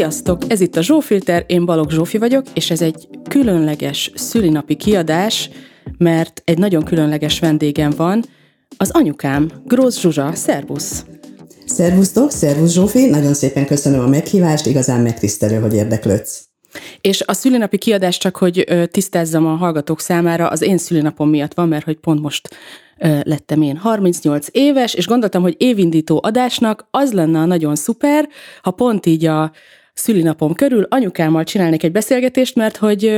[0.00, 0.42] Sziasztok!
[0.48, 5.50] Ez itt a Zsófilter, én Balog Zsófi vagyok, és ez egy különleges szülinapi kiadás,
[5.98, 8.24] mert egy nagyon különleges vendégem van,
[8.76, 10.32] az anyukám, Grósz Zsuzsa.
[10.34, 11.04] Szervusz!
[11.66, 16.44] Szervusztok, szervusz Zsófi, nagyon szépen köszönöm a meghívást, igazán megtisztelő, hogy érdeklődsz.
[17.00, 21.68] És a szülinapi kiadás csak, hogy tisztázzam a hallgatók számára, az én szülinapom miatt van,
[21.68, 22.48] mert hogy pont most
[23.22, 28.28] lettem én 38 éves, és gondoltam, hogy évindító adásnak az lenne nagyon szuper,
[28.62, 29.52] ha pont így a
[29.94, 33.12] szülinapom körül anyukámmal csinálnék egy beszélgetést, mert hogy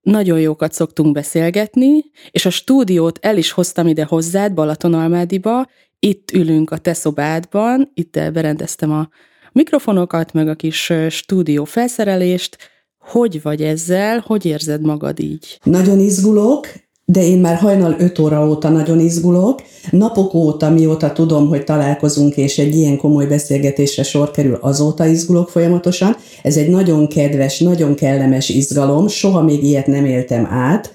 [0.00, 5.66] nagyon jókat szoktunk beszélgetni, és a stúdiót el is hoztam ide hozzád, Balatonalmádiba,
[5.98, 9.08] itt ülünk a te szobádban, itt berendeztem a
[9.52, 12.56] mikrofonokat, meg a kis stúdió felszerelést,
[12.98, 15.60] hogy vagy ezzel, hogy érzed magad így?
[15.62, 16.66] Nagyon izgulok,
[17.10, 19.62] de én már hajnal 5 óra óta nagyon izgulok.
[19.90, 25.48] Napok óta, mióta tudom, hogy találkozunk, és egy ilyen komoly beszélgetésre sor kerül, azóta izgulok
[25.48, 26.16] folyamatosan.
[26.42, 30.94] Ez egy nagyon kedves, nagyon kellemes izgalom, soha még ilyet nem éltem át,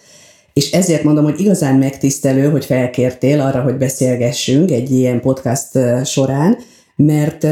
[0.53, 5.69] és ezért mondom, hogy igazán megtisztelő, hogy felkértél arra, hogy beszélgessünk egy ilyen podcast
[6.05, 6.57] során,
[6.95, 7.47] mert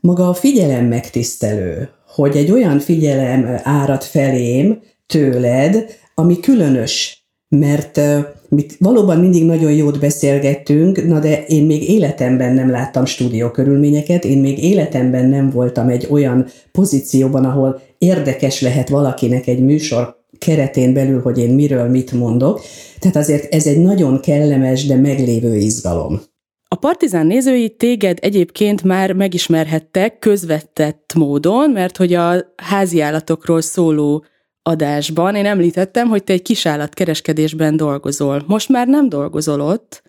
[0.00, 7.19] maga a figyelem megtisztelő, hogy egy olyan figyelem árad felém tőled, ami különös
[7.56, 8.00] mert
[8.48, 14.24] mit valóban mindig nagyon jót beszélgettünk, na de én még életemben nem láttam stúdió körülményeket,
[14.24, 20.92] én még életemben nem voltam egy olyan pozícióban, ahol érdekes lehet valakinek egy műsor keretén
[20.92, 22.60] belül, hogy én miről mit mondok.
[22.98, 26.20] Tehát azért ez egy nagyon kellemes, de meglévő izgalom.
[26.68, 34.24] A Partizán nézői téged egyébként már megismerhettek közvetett módon, mert hogy a háziállatokról szóló
[34.62, 38.42] adásban én említettem, hogy te egy kisállatkereskedésben dolgozol.
[38.46, 40.02] Most már nem dolgozol ott.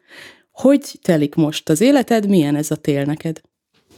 [0.51, 2.29] Hogy telik most az életed?
[2.29, 3.41] Milyen ez a tél neked?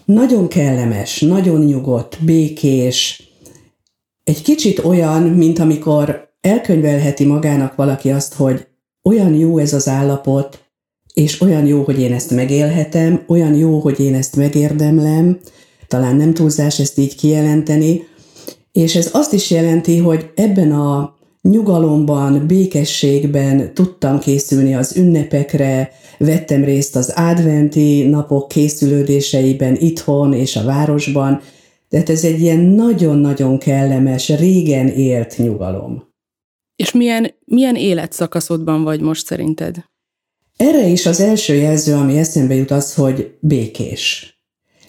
[0.06, 3.24] Nagyon kellemes, nagyon nyugodt, békés.
[4.24, 8.68] Egy kicsit olyan, mint amikor elkönyvelheti magának valaki azt, hogy
[9.03, 10.64] olyan jó ez az állapot,
[11.14, 15.40] és olyan jó, hogy én ezt megélhetem, olyan jó, hogy én ezt megérdemlem,
[15.88, 18.08] talán nem túlzás ezt így kijelenteni,
[18.73, 26.63] és ez azt is jelenti, hogy ebben a nyugalomban, békességben tudtam készülni az ünnepekre, vettem
[26.63, 31.41] részt az adventi napok készülődéseiben itthon és a városban,
[31.89, 36.11] tehát ez egy ilyen nagyon-nagyon kellemes, régen élt nyugalom.
[36.75, 39.75] És milyen, milyen életszakaszodban vagy most szerinted?
[40.57, 44.38] Erre is az első jelző, ami eszembe jut az, hogy békés.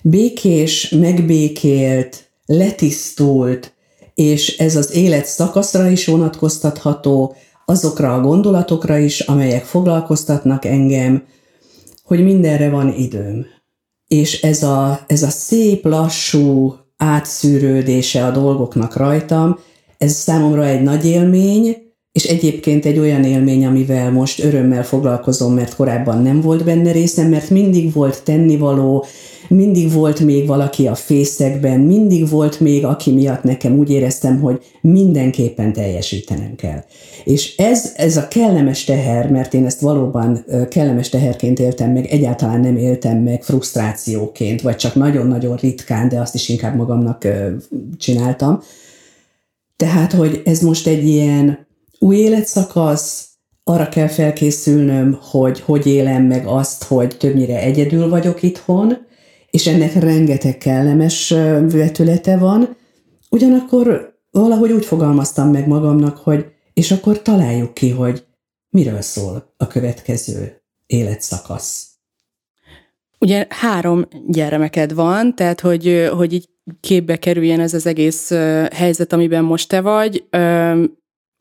[0.02, 3.73] Békés, megbékélt, letisztult,
[4.14, 11.24] és ez az élet szakaszra is vonatkoztatható, azokra a gondolatokra is, amelyek foglalkoztatnak engem,
[12.04, 13.46] hogy mindenre van időm.
[14.08, 19.58] És ez a, ez a szép, lassú átszűrődése a dolgoknak rajtam,
[19.98, 21.76] ez számomra egy nagy élmény,
[22.12, 27.28] és egyébként egy olyan élmény, amivel most örömmel foglalkozom, mert korábban nem volt benne részem,
[27.28, 29.04] mert mindig volt tennivaló,
[29.48, 34.62] mindig volt még valaki a fészekben, mindig volt még, aki miatt nekem úgy éreztem, hogy
[34.80, 36.84] mindenképpen teljesítenem kell.
[37.24, 42.60] És ez, ez a kellemes teher, mert én ezt valóban kellemes teherként éltem meg, egyáltalán
[42.60, 47.28] nem éltem meg frusztrációként, vagy csak nagyon-nagyon ritkán, de azt is inkább magamnak
[47.98, 48.62] csináltam.
[49.76, 51.66] Tehát, hogy ez most egy ilyen
[51.98, 53.28] új életszakasz,
[53.64, 58.96] arra kell felkészülnöm, hogy hogy élem meg azt, hogy többnyire egyedül vagyok itthon,
[59.54, 61.28] és ennek rengeteg kellemes
[61.70, 62.76] vetülete van,
[63.30, 68.24] ugyanakkor valahogy úgy fogalmaztam meg magamnak, hogy és akkor találjuk ki, hogy
[68.70, 71.88] miről szól a következő életszakasz.
[73.18, 76.48] Ugye három gyermeked van, tehát hogy, hogy így
[76.80, 78.30] képbe kerüljen ez az egész
[78.72, 80.24] helyzet, amiben most te vagy.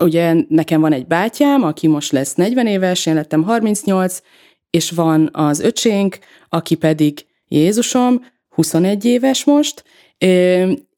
[0.04, 4.22] Ugye nekem van egy bátyám, aki most lesz 40 éves, én lettem 38,
[4.70, 6.20] és van az öcsénk,
[6.50, 9.84] aki pedig Jézusom, 21 éves most,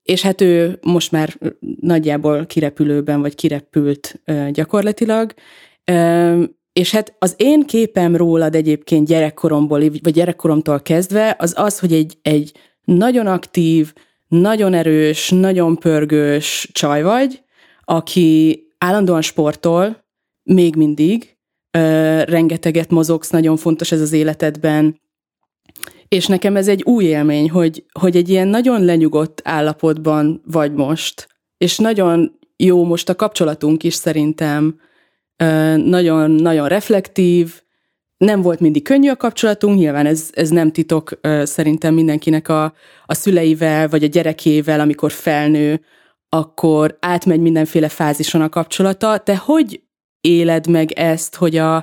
[0.03, 1.37] és hát ő most már
[1.79, 4.21] nagyjából kirepülőben, vagy kirepült
[4.51, 5.33] gyakorlatilag,
[6.73, 12.17] és hát az én képem rólad egyébként gyerekkoromból, vagy gyerekkoromtól kezdve, az az, hogy egy,
[12.21, 12.51] egy
[12.83, 13.93] nagyon aktív,
[14.27, 17.43] nagyon erős, nagyon pörgős csaj vagy,
[17.83, 20.05] aki állandóan sportol,
[20.43, 21.37] még mindig,
[22.25, 24.99] rengeteget mozogsz, nagyon fontos ez az életedben,
[26.15, 31.27] és nekem ez egy új élmény, hogy, hogy egy ilyen nagyon lenyugodt állapotban vagy most,
[31.57, 34.79] és nagyon jó most a kapcsolatunk is szerintem,
[35.75, 37.61] nagyon-nagyon reflektív,
[38.17, 42.73] nem volt mindig könnyű a kapcsolatunk, nyilván ez, ez nem titok szerintem mindenkinek a,
[43.05, 45.81] a szüleivel, vagy a gyerekével, amikor felnő,
[46.29, 49.17] akkor átmegy mindenféle fázison a kapcsolata.
[49.17, 49.81] Te hogy
[50.21, 51.75] éled meg ezt, hogy a,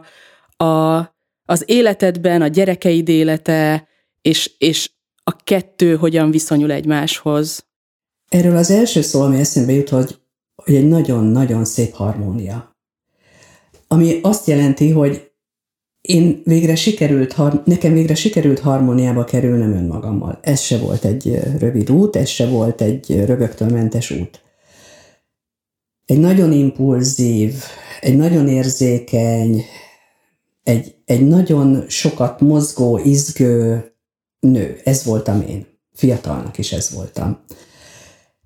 [0.56, 0.96] a,
[1.44, 3.90] az életedben a gyerekeid élete
[4.22, 4.90] és, és
[5.24, 7.66] a kettő hogyan viszonyul egymáshoz?
[8.28, 10.18] Erről az első szó, ami eszembe jut, hogy,
[10.54, 12.76] hogy egy nagyon-nagyon szép harmónia.
[13.88, 15.30] Ami azt jelenti, hogy
[16.00, 20.38] én végre sikerült, nekem végre sikerült harmóniába kerülnem önmagammal.
[20.42, 24.42] Ez se volt egy rövid út, ez se volt egy rögöktől mentes út.
[26.06, 27.54] Egy nagyon impulzív,
[28.00, 29.64] egy nagyon érzékeny,
[30.62, 33.91] egy, egy nagyon sokat mozgó, izgő
[34.42, 34.80] nő.
[34.84, 35.66] Ez voltam én.
[35.94, 37.44] Fiatalnak is ez voltam.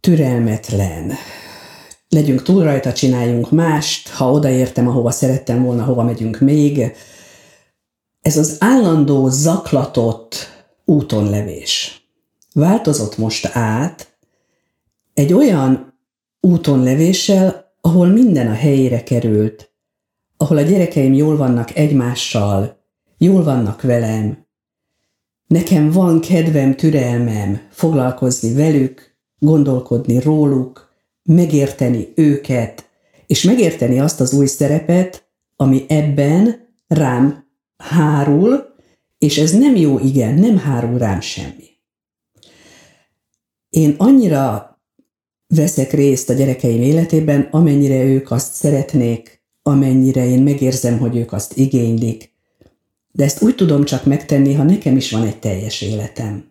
[0.00, 1.12] Türelmetlen.
[2.08, 4.08] Legyünk túl rajta, csináljunk mást.
[4.08, 6.93] Ha odaértem, ahova szerettem volna, hova megyünk még
[8.20, 10.37] ez az állandó zaklatott
[10.84, 12.06] útonlevés
[12.56, 14.19] változott most át
[15.14, 15.98] egy olyan
[16.40, 19.72] útonlevéssel, ahol minden a helyére került,
[20.37, 22.84] ahol a gyerekeim jól vannak egymással,
[23.19, 24.45] jól vannak velem,
[25.46, 32.88] nekem van kedvem, türelmem foglalkozni velük, gondolkodni róluk, megérteni őket,
[33.26, 37.44] és megérteni azt az új szerepet, ami ebben rám
[37.76, 38.75] hárul,
[39.19, 41.64] és ez nem jó igen, nem hárul rám semmi.
[43.69, 44.76] Én annyira
[45.46, 51.56] veszek részt a gyerekeim életében, amennyire ők azt szeretnék, amennyire én megérzem, hogy ők azt
[51.56, 52.35] igénylik.
[53.16, 56.44] De ezt úgy tudom csak megtenni, ha nekem is van egy teljes életem.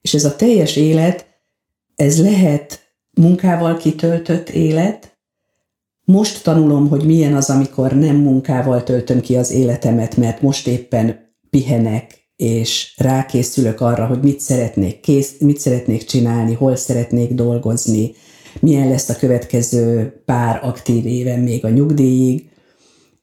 [0.00, 1.26] És ez a teljes élet,
[1.96, 5.18] ez lehet munkával kitöltött élet,
[6.04, 11.34] most tanulom, hogy milyen az, amikor nem munkával töltöm ki az életemet, mert most éppen
[11.50, 18.12] pihenek, és rákészülök arra, hogy mit szeretnék, kész, mit szeretnék csinálni, hol szeretnék dolgozni,
[18.60, 22.48] milyen lesz a következő pár aktív éven még a nyugdíjig.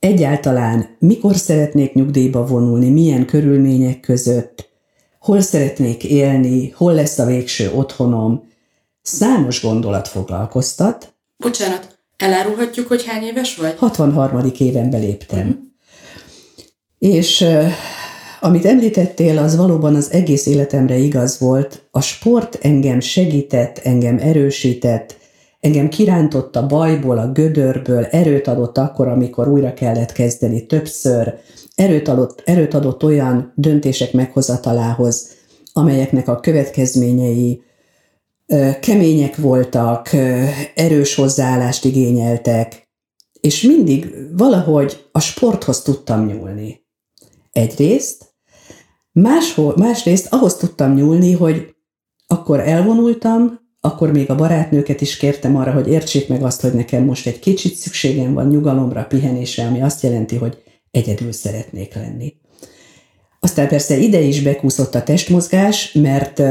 [0.05, 4.69] Egyáltalán mikor szeretnék nyugdíjba vonulni, milyen körülmények között,
[5.19, 8.49] hol szeretnék élni, hol lesz a végső otthonom.
[9.01, 11.13] Számos gondolat foglalkoztat.
[11.37, 13.75] Bocsánat, Elárulhatjuk, hogy hány éves vagy?
[13.77, 14.51] 63.
[14.57, 15.47] éven beléptem.
[15.47, 15.51] Mm.
[16.99, 17.45] És
[18.39, 21.87] amit említettél, az valóban az egész életemre igaz volt.
[21.91, 25.15] A sport engem segített, engem erősített,
[25.65, 31.33] engem kirántott a bajból, a gödörből, erőt adott akkor, amikor újra kellett kezdeni többször,
[31.75, 35.31] erőt adott, erőt adott olyan döntések meghozatalához,
[35.73, 37.63] amelyeknek a következményei
[38.79, 40.09] kemények voltak,
[40.75, 42.89] erős hozzáállást igényeltek,
[43.39, 46.85] és mindig valahogy a sporthoz tudtam nyúlni.
[47.51, 48.35] Egyrészt,
[49.11, 51.75] máshol, másrészt ahhoz tudtam nyúlni, hogy
[52.27, 57.03] akkor elvonultam, akkor még a barátnőket is kértem arra, hogy értsék meg azt, hogy nekem
[57.03, 60.57] most egy kicsit szükségem van nyugalomra, pihenésre, ami azt jelenti, hogy
[60.91, 62.33] egyedül szeretnék lenni.
[63.39, 66.41] Aztán persze ide is bekúszott a testmozgás, mert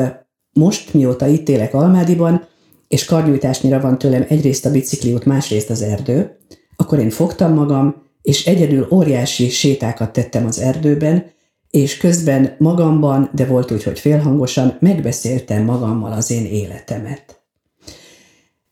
[0.53, 2.49] most, mióta itt élek Almádiban,
[2.89, 6.39] és karnyújtásnyira van tőlem egyrészt a bicikliút, másrészt az erdő,
[6.77, 11.25] akkor én fogtam magam, és egyedül óriási sétákat tettem az erdőben,
[11.75, 17.43] és közben magamban, de volt úgy, hogy félhangosan, megbeszéltem magammal az én életemet.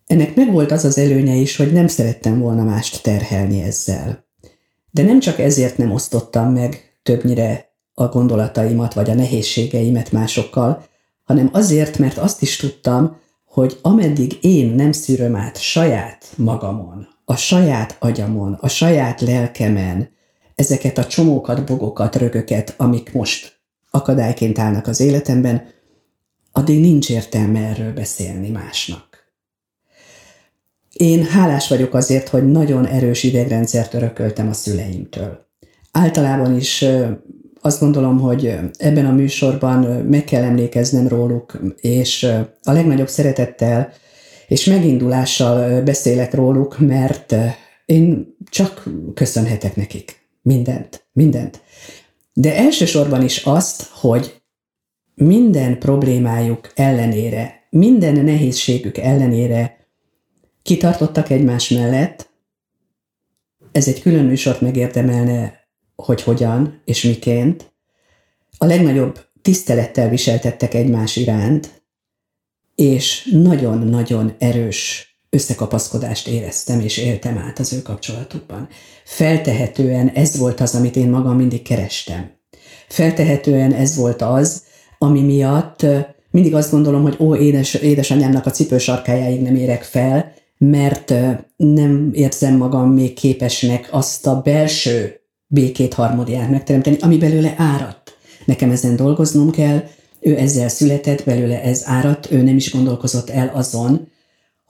[0.07, 4.27] Ennek meg volt az az előnye is, hogy nem szerettem volna mást terhelni ezzel.
[4.91, 10.85] De nem csak ezért nem osztottam meg többnyire a gondolataimat vagy a nehézségeimet másokkal,
[11.25, 17.37] hanem azért, mert azt is tudtam, hogy ameddig én nem szűröm át saját magamon, a
[17.37, 20.11] saját agyamon, a saját lelkemen
[20.55, 25.63] ezeket a csomókat, bogokat, rögöket, amik most akadályként állnak az életemben,
[26.53, 29.33] addig nincs értelme erről beszélni másnak.
[30.93, 35.47] Én hálás vagyok azért, hogy nagyon erős idegrendszert örököltem a szüleimtől.
[35.93, 36.85] Általában is
[37.61, 42.23] azt gondolom, hogy ebben a műsorban meg kell emlékeznem róluk, és
[42.63, 43.93] a legnagyobb szeretettel
[44.49, 47.35] és megindulással beszélek róluk, mert
[47.87, 51.63] én csak köszönhetek nekik mindent, mindent.
[52.33, 54.43] De elsősorban is azt, hogy
[55.15, 59.87] minden problémájuk ellenére, minden nehézségük ellenére
[60.63, 62.31] kitartottak egymás mellett.
[63.73, 65.63] Ez egy külön műsort megérdemelne
[65.97, 67.73] hogy hogyan és miként,
[68.59, 71.83] a legnagyobb tisztelettel viseltettek egymás iránt,
[72.75, 78.69] és nagyon-nagyon erős összekapaszkodást éreztem és éltem át az ő kapcsolatukban.
[79.05, 82.31] Feltehetően ez volt az, amit én magam mindig kerestem.
[82.89, 84.63] Feltehetően ez volt az,
[84.99, 85.87] ami miatt
[86.31, 91.15] mindig azt gondolom, hogy ó, édes, édesanyámnak a cipősarkájáig nem érek fel, mert
[91.57, 98.17] nem érzem magam még képesnek azt a belső békét, harmóniát megteremteni, ami belőle áradt.
[98.45, 99.83] Nekem ezen dolgoznom kell,
[100.21, 104.11] ő ezzel született, belőle ez áradt, ő nem is gondolkozott el azon,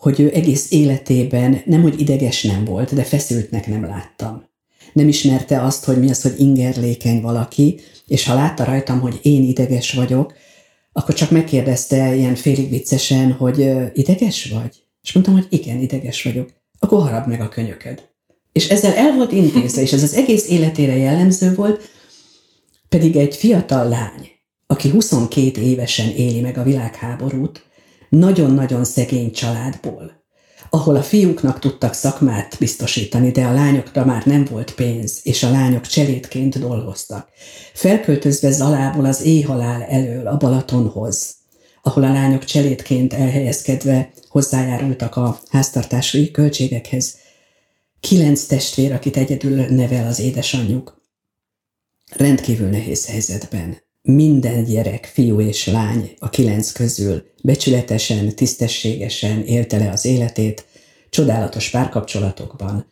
[0.02, 4.48] hogy ő egész életében nem, hogy ideges nem volt, de feszültnek nem láttam.
[4.92, 9.42] Nem ismerte azt, hogy mi az, hogy ingerlékeny valaki, és ha látta rajtam, hogy én
[9.42, 10.34] ideges vagyok,
[10.92, 14.84] akkor csak megkérdezte ilyen félig viccesen, hogy ideges vagy?
[15.02, 16.50] És mondtam, hogy igen, ideges vagyok.
[16.78, 18.08] Akkor harap meg a könyököd.
[18.52, 21.90] És ezzel el volt intézve, és ez az egész életére jellemző volt,
[22.88, 24.30] pedig egy fiatal lány,
[24.66, 27.70] aki 22 évesen éli meg a világháborút,
[28.18, 30.24] nagyon-nagyon szegény családból,
[30.70, 35.50] ahol a fiúknak tudtak szakmát biztosítani, de a lányokra már nem volt pénz, és a
[35.50, 37.28] lányok cselédként dolgoztak.
[37.72, 41.36] Felköltözve Zalából az éjhalál elől a Balatonhoz,
[41.82, 47.16] ahol a lányok cselédként elhelyezkedve hozzájárultak a háztartási költségekhez.
[48.00, 51.00] Kilenc testvér, akit egyedül nevel az édesanyjuk.
[52.16, 53.76] Rendkívül nehéz helyzetben.
[54.02, 60.66] Minden gyerek, fiú és lány a kilenc közül becsületesen, tisztességesen élte le az életét,
[61.10, 62.86] csodálatos párkapcsolatokban,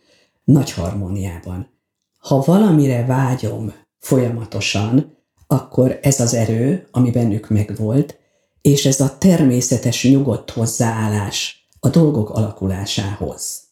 [0.45, 1.79] nagy harmóniában.
[2.19, 8.19] Ha valamire vágyom folyamatosan, akkor ez az erő, ami bennük megvolt,
[8.61, 13.69] és ez a természetes nyugodt hozzáállás a dolgok alakulásához.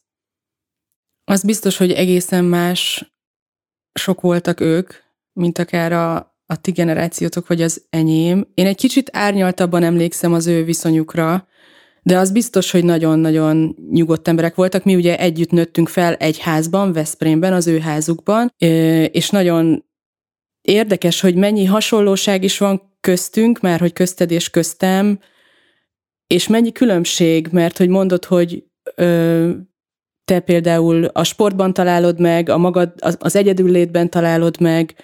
[1.25, 3.13] Az biztos, hogy egészen más
[3.93, 4.93] sok voltak ők,
[5.33, 8.47] mint akár a, a ti generációtok, vagy az enyém.
[8.55, 11.49] Én egy kicsit árnyaltabban emlékszem az ő viszonyukra,
[12.03, 14.85] de az biztos, hogy nagyon-nagyon nyugodt emberek voltak.
[14.85, 18.53] Mi ugye együtt nőttünk fel egy házban, Veszprémben, az ő házukban,
[19.11, 19.85] és nagyon
[20.61, 25.19] érdekes, hogy mennyi hasonlóság is van köztünk, már hogy közted és köztem,
[26.27, 28.65] és mennyi különbség, mert hogy mondod, hogy
[28.95, 29.51] ö,
[30.25, 34.95] te például a sportban találod meg, a magad, az, az egyedüllétben találod meg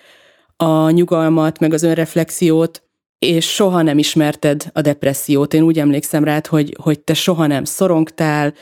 [0.56, 2.82] a nyugalmat, meg az önreflexiót,
[3.18, 5.54] és soha nem ismerted a depressziót.
[5.54, 8.54] Én úgy emlékszem rád, hogy, hogy te soha nem szorongtál,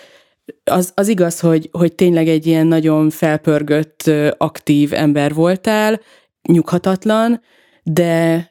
[0.64, 6.00] az, az igaz, hogy, hogy tényleg egy ilyen nagyon felpörgött, aktív ember voltál,
[6.48, 7.40] nyughatatlan,
[7.82, 8.50] de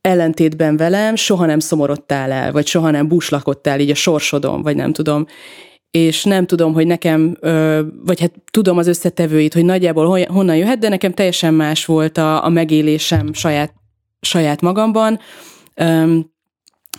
[0.00, 4.92] ellentétben velem soha nem szomorodtál el, vagy soha nem búslakodtál így a sorsodon, vagy nem
[4.92, 5.26] tudom.
[5.94, 7.36] És nem tudom, hogy nekem,
[8.04, 12.44] vagy hát tudom az összetevőit, hogy nagyjából honnan jöhet, de nekem teljesen más volt a,
[12.44, 13.72] a megélésem saját,
[14.20, 15.18] saját magamban.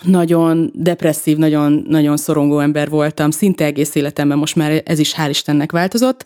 [0.04, 5.30] Nagyon depresszív, nagyon, nagyon szorongó ember voltam, szinte egész életemben, most már ez is hál'
[5.30, 6.26] Istennek változott.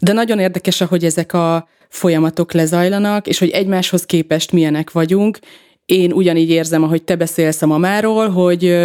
[0.00, 5.38] De nagyon érdekes, hogy ezek a folyamatok lezajlanak, és hogy egymáshoz képest milyenek vagyunk,
[5.84, 8.76] én ugyanígy érzem, ahogy te beszélsz a mamáról, hogy,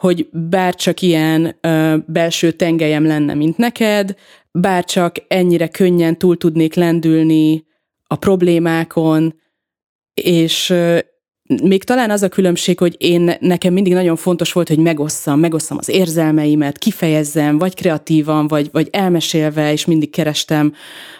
[0.00, 1.58] hogy bárcsak ilyen
[2.06, 4.14] belső tengelyem lenne, mint neked,
[4.52, 7.66] bárcsak ennyire könnyen túl tudnék lendülni
[8.06, 9.40] a problémákon,
[10.14, 10.74] és
[11.62, 15.76] még talán az a különbség, hogy én nekem mindig nagyon fontos volt, hogy megosszam, megosszam
[15.78, 20.74] az érzelmeimet, kifejezzem, vagy kreatívan, vagy, vagy elmesélve, és mindig kerestem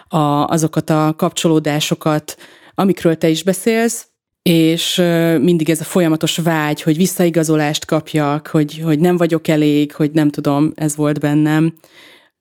[0.07, 2.37] a, azokat a kapcsolódásokat,
[2.75, 4.10] amikről te is beszélsz,
[4.41, 4.95] és
[5.41, 10.29] mindig ez a folyamatos vágy, hogy visszaigazolást kapjak, hogy, hogy nem vagyok elég, hogy nem
[10.29, 11.73] tudom, ez volt bennem.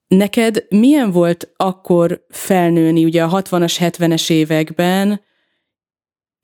[0.06, 5.20] Neked milyen volt akkor felnőni ugye a 60-as, 70-es években,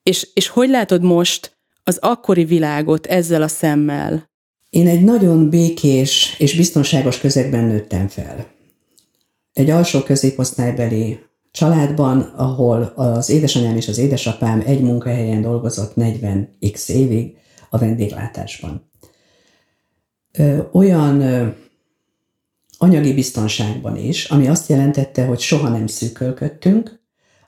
[0.03, 4.29] és, és hogy látod most az akkori világot ezzel a szemmel?
[4.69, 8.47] Én egy nagyon békés és biztonságos közegben nőttem fel.
[9.53, 11.19] Egy alsó középosztálybeli
[11.57, 17.37] családban, ahol az édesanyám és az édesapám egy munkahelyen dolgozott 40x évig
[17.69, 18.91] a vendéglátásban.
[20.71, 21.23] Olyan
[22.77, 26.99] anyagi biztonságban is, ami azt jelentette, hogy soha nem szűkölködtünk,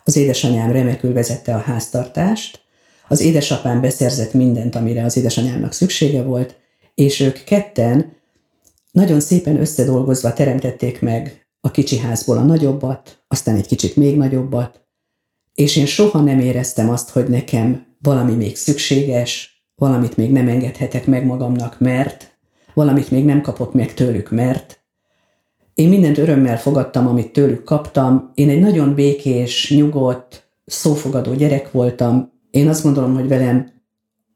[0.03, 2.61] az édesanyám remekül vezette a háztartást,
[3.07, 6.55] az édesapám beszerzett mindent, amire az édesanyámnak szüksége volt,
[6.95, 8.17] és ők ketten
[8.91, 14.87] nagyon szépen összedolgozva teremtették meg a kicsi házból a nagyobbat, aztán egy kicsit még nagyobbat,
[15.53, 21.05] és én soha nem éreztem azt, hogy nekem valami még szükséges, valamit még nem engedhetek
[21.05, 22.39] meg magamnak, mert,
[22.73, 24.83] valamit még nem kapok meg tőlük, mert.
[25.73, 28.31] Én mindent örömmel fogadtam, amit tőlük kaptam.
[28.33, 32.31] Én egy nagyon békés, nyugodt, szófogadó gyerek voltam.
[32.51, 33.71] Én azt gondolom, hogy velem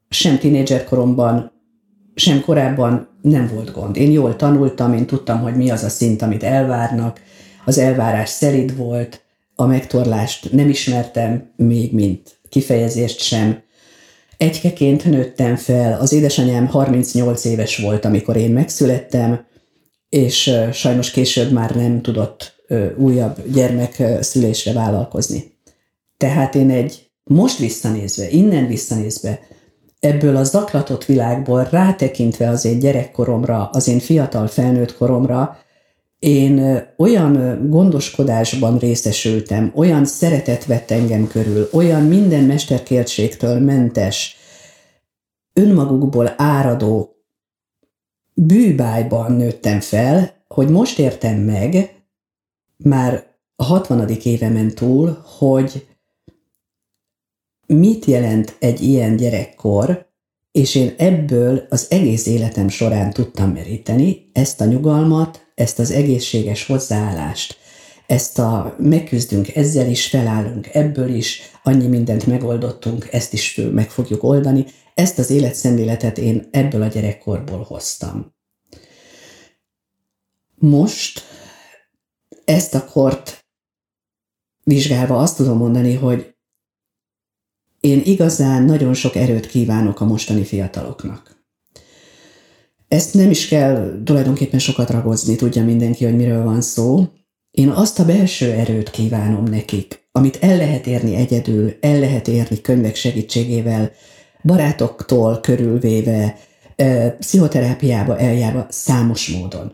[0.08, 1.52] sem tínédzser koromban
[2.14, 3.96] sem korábban nem volt gond.
[3.96, 7.20] Én jól tanultam, én tudtam, hogy mi az a szint, amit elvárnak,
[7.64, 9.22] az elvárás szelid volt,
[9.54, 13.62] a megtorlást nem ismertem még, mint kifejezést sem.
[14.36, 19.46] Egykeként nőttem fel, az édesanyám 38 éves volt, amikor én megszülettem,
[20.08, 22.64] és sajnos később már nem tudott
[22.96, 25.52] újabb gyermek szülésre vállalkozni.
[26.16, 29.40] Tehát én egy most visszanézve, innen visszanézve,
[30.04, 35.58] ebből a zaklatott világból rátekintve az én gyerekkoromra, az én fiatal felnőtt koromra,
[36.18, 44.36] én olyan gondoskodásban részesültem, olyan szeretet vett engem körül, olyan minden mesterkértségtől mentes,
[45.52, 47.16] önmagukból áradó
[48.34, 51.94] bűbájban nőttem fel, hogy most értem meg,
[52.76, 54.08] már a 60.
[54.08, 55.86] évemen túl, hogy
[57.66, 60.12] mit jelent egy ilyen gyerekkor,
[60.52, 66.66] és én ebből az egész életem során tudtam meríteni ezt a nyugalmat, ezt az egészséges
[66.66, 67.56] hozzáállást,
[68.06, 74.22] ezt a megküzdünk, ezzel is felállunk, ebből is annyi mindent megoldottunk, ezt is meg fogjuk
[74.22, 74.64] oldani.
[74.94, 78.34] Ezt az életszemléletet én ebből a gyerekkorból hoztam.
[80.54, 81.22] Most
[82.44, 83.44] ezt a kort
[84.62, 86.33] vizsgálva azt tudom mondani, hogy
[87.84, 91.44] én igazán nagyon sok erőt kívánok a mostani fiataloknak.
[92.88, 97.04] Ezt nem is kell tulajdonképpen sokat ragozni, tudja mindenki, hogy miről van szó.
[97.50, 102.60] Én azt a belső erőt kívánom nekik, amit el lehet érni egyedül, el lehet érni
[102.60, 103.92] könyvek segítségével,
[104.42, 106.36] barátoktól körülvéve,
[107.18, 109.72] pszichoterápiába eljárva számos módon.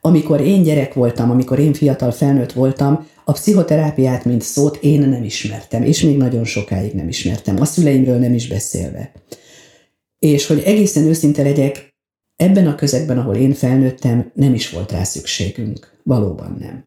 [0.00, 5.24] Amikor én gyerek voltam, amikor én fiatal felnőtt voltam, a pszichoterápiát, mint szót én nem
[5.24, 9.12] ismertem, és még nagyon sokáig nem ismertem, a szüleimről nem is beszélve.
[10.18, 11.94] És hogy egészen őszinte legyek,
[12.36, 16.00] ebben a közegben, ahol én felnőttem, nem is volt rá szükségünk.
[16.02, 16.84] Valóban nem.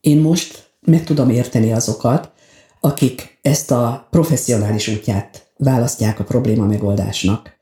[0.00, 2.32] Én most meg tudom érteni azokat,
[2.80, 7.56] akik ezt a professzionális útját választják a probléma megoldásnak.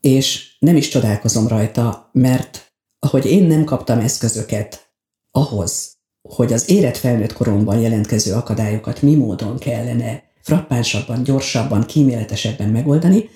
[0.00, 4.90] És nem is csodálkozom rajta, mert ahogy én nem kaptam eszközöket
[5.30, 5.95] ahhoz,
[6.28, 13.28] hogy az érett felnőtt koromban jelentkező akadályokat mi módon kellene frappánsabban, gyorsabban, kíméletesebben megoldani,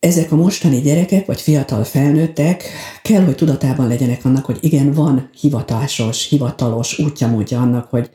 [0.00, 2.64] ezek a mostani gyerekek, vagy fiatal felnőttek
[3.02, 8.10] kell, hogy tudatában legyenek annak, hogy igen, van hivatásos, hivatalos útja módja annak, hogy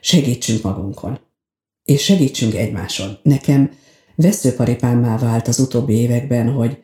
[0.00, 1.20] segítsünk magunkon.
[1.84, 3.18] És segítsünk egymáson.
[3.22, 3.70] Nekem
[4.14, 6.82] veszőparipámmá vált az utóbbi években, hogy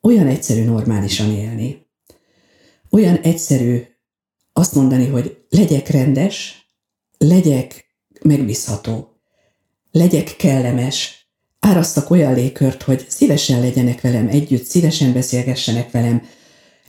[0.00, 1.86] olyan egyszerű normálisan élni.
[2.90, 3.82] Olyan egyszerű
[4.56, 6.66] azt mondani, hogy legyek rendes,
[7.18, 7.84] legyek
[8.22, 9.08] megbízható,
[9.90, 16.22] legyek kellemes, árasztak olyan légkört, hogy szívesen legyenek velem együtt, szívesen beszélgessenek velem,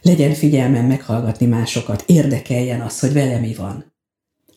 [0.02, 3.94] legyen figyelmem meghallgatni másokat, érdekeljen az, hogy velem mi van.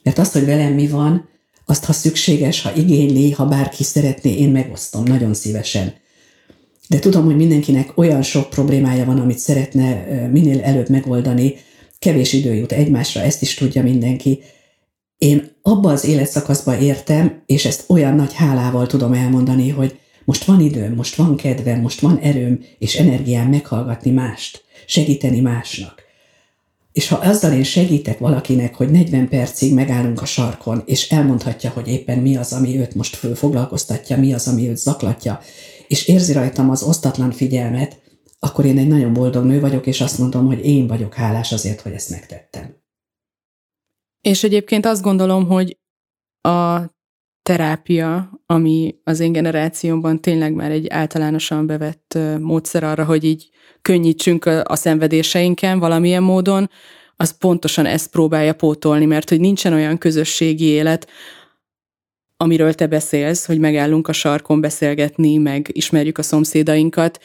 [0.02, 1.28] Mert azt, hogy velem mi van,
[1.66, 5.94] azt, ha szükséges, ha igényli, ha bárki szeretné, én megosztom nagyon szívesen.
[6.88, 9.94] De tudom, hogy mindenkinek olyan sok problémája van, amit szeretne
[10.30, 11.54] minél előbb megoldani,
[11.98, 14.40] kevés idő jut egymásra, ezt is tudja mindenki.
[15.18, 20.60] Én abba az életszakaszba értem, és ezt olyan nagy hálával tudom elmondani, hogy most van
[20.60, 26.02] időm, most van kedvem, most van erőm és energiám meghallgatni mást, segíteni másnak.
[26.92, 31.88] És ha azzal én segítek valakinek, hogy 40 percig megállunk a sarkon, és elmondhatja, hogy
[31.88, 35.40] éppen mi az, ami őt most foglalkoztatja, mi az, ami őt zaklatja,
[35.88, 38.00] és érzi rajtam az osztatlan figyelmet,
[38.38, 41.80] akkor én egy nagyon boldog nő vagyok, és azt mondom, hogy én vagyok hálás azért,
[41.80, 42.76] hogy ezt megtettem.
[44.20, 45.78] És egyébként azt gondolom, hogy
[46.40, 46.80] a
[47.42, 53.50] terápia, ami az én generációmban tényleg már egy általánosan bevett módszer arra, hogy így
[53.82, 56.70] könnyítsünk a, a szenvedéseinken valamilyen módon,
[57.16, 61.08] az pontosan ezt próbálja pótolni, mert hogy nincsen olyan közösségi élet,
[62.36, 67.20] amiről te beszélsz, hogy megállunk a sarkon beszélgetni, meg ismerjük a szomszédainkat,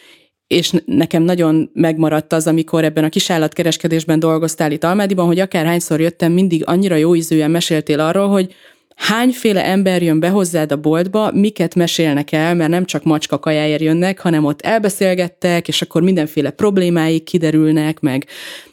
[0.54, 6.32] és nekem nagyon megmaradt az, amikor ebben a kisállatkereskedésben dolgoztál itt Almádiban, hogy akárhányszor jöttem,
[6.32, 8.54] mindig annyira jó ízűen meséltél arról, hogy
[8.96, 13.82] hányféle ember jön be hozzád a boltba, miket mesélnek el, mert nem csak macska kajáért
[13.82, 18.26] jönnek, hanem ott elbeszélgettek, és akkor mindenféle problémáik kiderülnek, meg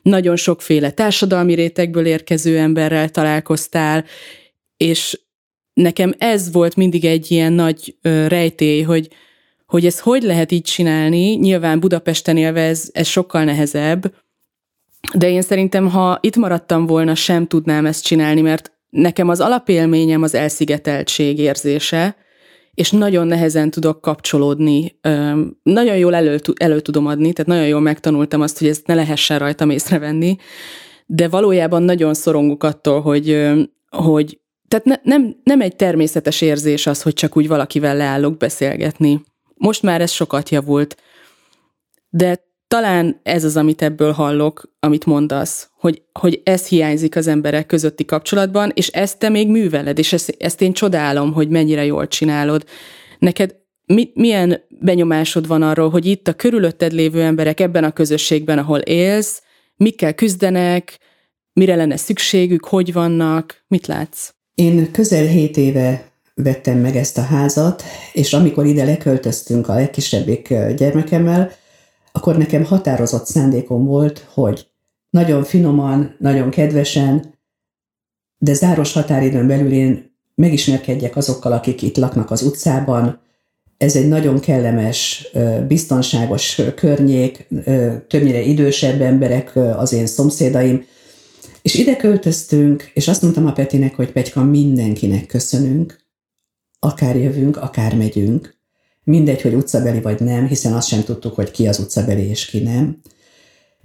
[0.02, 4.04] nagyon sokféle társadalmi rétegből érkező emberrel találkoztál,
[4.76, 5.20] és
[5.72, 9.08] nekem ez volt mindig egy ilyen nagy rejtély, hogy,
[9.70, 14.14] hogy ez hogy lehet így csinálni, nyilván Budapesten élve ez, ez sokkal nehezebb,
[15.14, 20.22] de én szerintem, ha itt maradtam volna, sem tudnám ezt csinálni, mert nekem az alapélményem
[20.22, 22.16] az elszigeteltség érzése,
[22.74, 24.98] és nagyon nehezen tudok kapcsolódni.
[25.62, 29.38] Nagyon jól elő, elő tudom adni, tehát nagyon jól megtanultam azt, hogy ezt ne lehessen
[29.38, 30.36] rajtam észrevenni,
[31.06, 33.50] de valójában nagyon szorongok attól, hogy,
[33.88, 39.20] hogy tehát ne, nem, nem egy természetes érzés az, hogy csak úgy valakivel leállok beszélgetni.
[39.60, 40.96] Most már ez sokat javult,
[42.08, 47.66] de talán ez az, amit ebből hallok, amit mondasz, hogy, hogy ez hiányzik az emberek
[47.66, 52.08] közötti kapcsolatban, és ezt te még műveled, és ezt, ezt én csodálom, hogy mennyire jól
[52.08, 52.64] csinálod.
[53.18, 58.58] Neked mi, milyen benyomásod van arról, hogy itt a körülötted lévő emberek ebben a közösségben,
[58.58, 59.42] ahol élsz,
[59.76, 60.98] mikkel küzdenek,
[61.52, 64.30] mire lenne szükségük, hogy vannak, mit látsz?
[64.54, 66.09] Én közel hét éve
[66.42, 71.50] vettem meg ezt a házat, és amikor ide leköltöztünk a legkisebbik gyermekemmel,
[72.12, 74.66] akkor nekem határozott szándékom volt, hogy
[75.10, 77.34] nagyon finoman, nagyon kedvesen,
[78.38, 83.20] de záros határidőn belül én megismerkedjek azokkal, akik itt laknak az utcában.
[83.76, 85.28] Ez egy nagyon kellemes,
[85.68, 87.48] biztonságos környék,
[88.08, 90.84] többnyire idősebb emberek az én szomszédaim,
[91.62, 95.99] és ide költöztünk, és azt mondtam a Petinek, hogy Petyka, mindenkinek köszönünk,
[96.80, 98.58] akár jövünk, akár megyünk,
[99.04, 102.60] mindegy, hogy utcabeli vagy nem, hiszen azt sem tudtuk, hogy ki az utcabeli és ki
[102.60, 103.00] nem.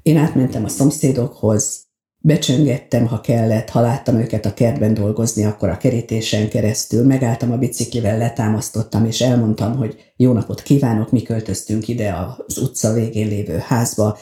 [0.01, 1.85] Én átmentem a szomszédokhoz,
[2.25, 7.57] becsöngettem, ha kellett, ha láttam őket a kertben dolgozni, akkor a kerítésen keresztül megálltam a
[7.57, 12.15] biciklivel, letámasztottam, és elmondtam, hogy jó napot kívánok, mi költöztünk ide
[12.47, 14.17] az utca végén lévő házba,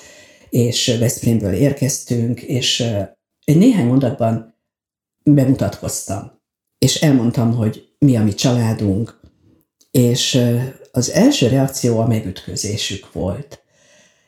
[0.49, 2.79] és Veszprémből érkeztünk, és
[3.45, 4.55] egy néhány mondatban
[5.23, 6.41] bemutatkoztam,
[6.77, 9.19] és elmondtam, hogy mi a mi családunk,
[9.91, 10.39] és
[10.91, 13.61] az első reakció a megütközésük volt.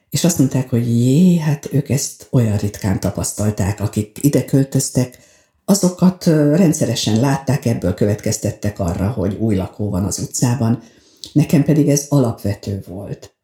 [0.10, 5.18] És azt mondták, hogy jé, hát ők ezt olyan ritkán tapasztalták, akik ide költöztek,
[5.66, 10.84] azokat rendszeresen látták, ebből következtettek arra, hogy új lakó van az utcában,
[11.34, 13.36] nekem pedig ez alapvető volt.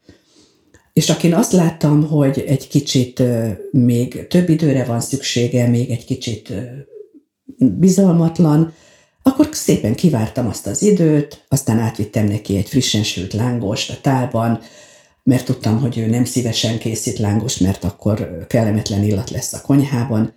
[0.93, 3.23] És akin azt láttam, hogy egy kicsit
[3.71, 6.53] még több időre van szüksége, még egy kicsit
[7.57, 8.73] bizalmatlan,
[9.23, 14.59] akkor szépen kivártam azt az időt, aztán átvittem neki egy frissen sült lángost a tálban,
[15.23, 20.33] mert tudtam, hogy ő nem szívesen készít lángost, mert akkor kellemetlen illat lesz a konyhában,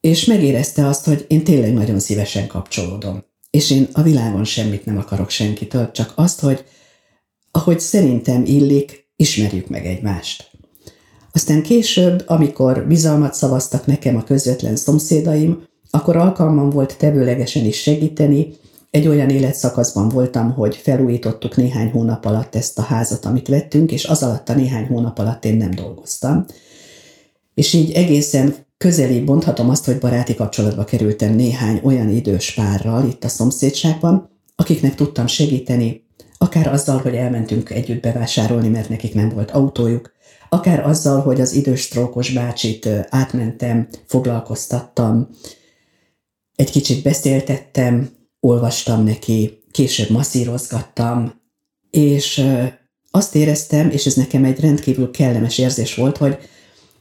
[0.00, 3.24] és megérezte azt, hogy én tényleg nagyon szívesen kapcsolódom.
[3.50, 6.64] És én a világon semmit nem akarok senkitől, csak azt, hogy
[7.50, 10.50] ahogy szerintem illik, ismerjük meg egymást.
[11.32, 18.54] Aztán később, amikor bizalmat szavaztak nekem a közvetlen szomszédaim, akkor alkalmam volt tevőlegesen is segíteni.
[18.90, 24.04] Egy olyan életszakaszban voltam, hogy felújítottuk néhány hónap alatt ezt a házat, amit vettünk, és
[24.04, 26.44] az alatt a néhány hónap alatt én nem dolgoztam.
[27.54, 33.24] És így egészen közeli mondhatom azt, hogy baráti kapcsolatba kerültem néhány olyan idős párral itt
[33.24, 36.06] a szomszédságban, akiknek tudtam segíteni,
[36.38, 40.12] akár azzal, hogy elmentünk együtt bevásárolni, mert nekik nem volt autójuk,
[40.48, 45.28] akár azzal, hogy az idős trókos bácsit átmentem, foglalkoztattam,
[46.58, 51.40] egy kicsit beszéltettem, olvastam neki, később masszírozgattam,
[51.90, 52.46] és
[53.10, 56.38] azt éreztem, és ez nekem egy rendkívül kellemes érzés volt, hogy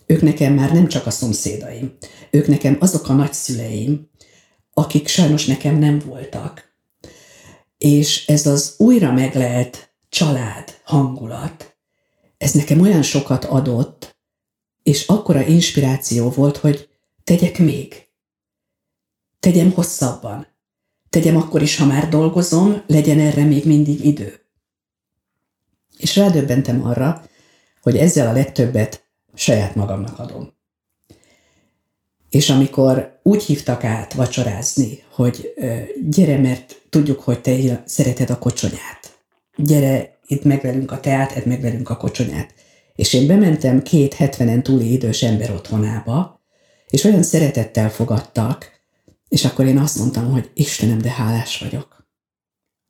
[0.05, 1.97] ők nekem már nem csak a szomszédaim,
[2.31, 4.09] ők nekem azok a nagyszüleim,
[4.73, 6.75] akik sajnos nekem nem voltak.
[7.77, 11.77] És ez az újra meglelt család hangulat,
[12.37, 14.17] ez nekem olyan sokat adott,
[14.83, 16.89] és akkora inspiráció volt, hogy
[17.23, 18.06] tegyek még,
[19.47, 20.47] Tegyem hosszabban.
[21.09, 24.39] Tegyem akkor is, ha már dolgozom, legyen erre még mindig idő.
[25.97, 27.23] És rádöbbentem arra,
[27.81, 30.53] hogy ezzel a legtöbbet saját magamnak adom.
[32.29, 35.53] És amikor úgy hívtak át vacsorázni, hogy
[36.09, 39.17] gyere, mert tudjuk, hogy te szereted a kocsonyát.
[39.55, 42.53] Gyere, itt meg velünk a teát, edd meg velünk a kocsonyát.
[42.95, 46.41] És én bementem két hetvenen túli idős ember otthonába,
[46.89, 48.75] és olyan szeretettel fogadtak,
[49.29, 52.05] és akkor én azt mondtam, hogy Istenem, de hálás vagyok.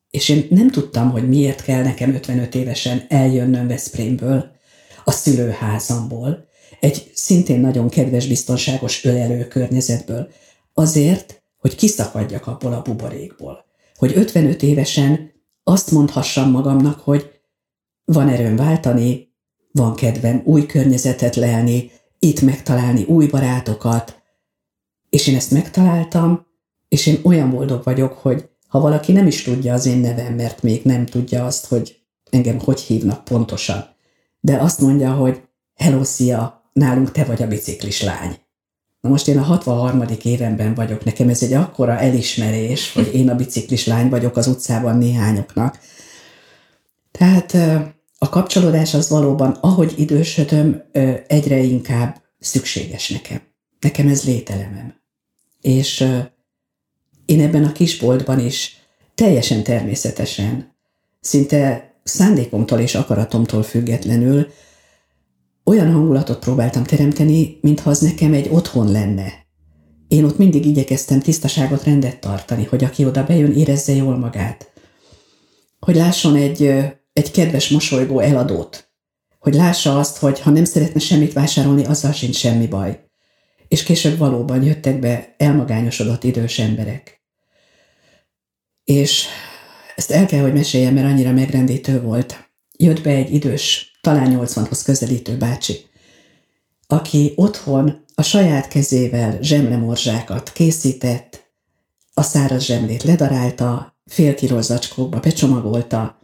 [0.10, 4.56] És én nem tudtam, hogy miért kell nekem 55 évesen eljönnöm Veszprémből,
[5.04, 6.48] a szülőházamból,
[6.80, 10.32] egy szintén nagyon kedves, biztonságos ölelő környezetből,
[10.74, 13.66] azért, hogy kiszakadjak abból a buborékból.
[13.96, 15.32] Hogy 55 évesen
[15.64, 17.32] azt mondhassam magamnak, hogy
[18.06, 19.36] van erőm váltani,
[19.72, 24.22] van kedvem új környezetet lelni, itt megtalálni új barátokat,
[25.18, 26.46] és én ezt megtaláltam,
[26.88, 30.64] és én olyan boldog vagyok, hogy ha valaki nem is tudja az én nevem, mert
[30.64, 32.00] még nem tudja azt, hogy
[32.30, 33.86] engem hogy hívnak pontosan,
[34.40, 35.42] de azt mondja, hogy
[35.76, 38.38] hello, szia, nálunk te vagy a biciklis lány.
[39.02, 40.04] Na most én a 63.
[40.24, 44.98] évenben vagyok, nekem ez egy akkora elismerés, hogy én a biciklis lány vagyok az utcában
[44.98, 45.80] néhányoknak,
[47.12, 47.54] Tehát
[48.18, 50.84] a kapcsolódás az valóban, ahogy idősödöm,
[51.28, 53.42] egyre inkább szükséges nekem.
[53.80, 54.97] Nekem ez lételemem.
[55.62, 56.08] És
[57.26, 58.78] én ebben a kisboltban is
[59.16, 60.76] teljesen természetesen,
[61.20, 64.48] szinte szándékomtól és akaratomtól függetlenül
[65.64, 69.46] olyan hangulatot próbáltam teremteni, mintha az nekem egy otthon lenne.
[70.08, 74.72] Én ott mindig igyekeztem tisztaságot rendet tartani, hogy aki oda bejön, érezze jól magát.
[75.80, 76.62] Hogy lásson egy,
[77.14, 78.92] egy kedves mosolygó eladót.
[79.40, 83.07] Hogy lássa azt, hogy ha nem szeretne semmit vásárolni, azzal sincs semmi baj.
[83.68, 87.22] És később valóban jöttek be elmagányosodott idős emberek.
[88.84, 89.26] És
[89.96, 92.52] ezt el kell, hogy meséljem, mert annyira megrendítő volt.
[92.78, 95.86] Jött be egy idős, talán 80-hoz közelítő bácsi,
[96.88, 101.52] aki otthon a saját kezével zsemlemorzsákat készített,
[102.14, 106.20] a száraz zsemlét ledarálta, fél kilós zacskókba becsomagolta,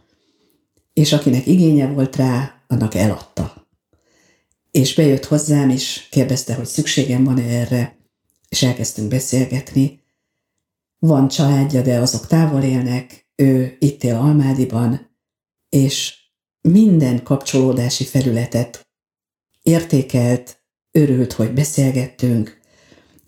[0.92, 3.63] és akinek igénye volt rá, annak eladta.
[4.78, 7.98] És bejött hozzám, és kérdezte, hogy szükségem van-e erre,
[8.48, 10.00] és elkezdtünk beszélgetni.
[10.98, 15.16] Van családja, de azok távol élnek, ő itt él Almádiban,
[15.68, 16.14] és
[16.60, 18.86] minden kapcsolódási felületet
[19.62, 22.60] értékelt, örült, hogy beszélgettünk,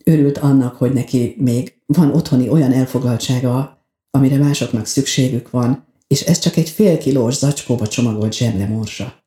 [0.04, 6.38] örült annak, hogy neki még van otthoni olyan elfogaltsága, amire másoknak szükségük van, és ez
[6.38, 9.25] csak egy fél kilós zacskóba csomagolt zsemlemorsa.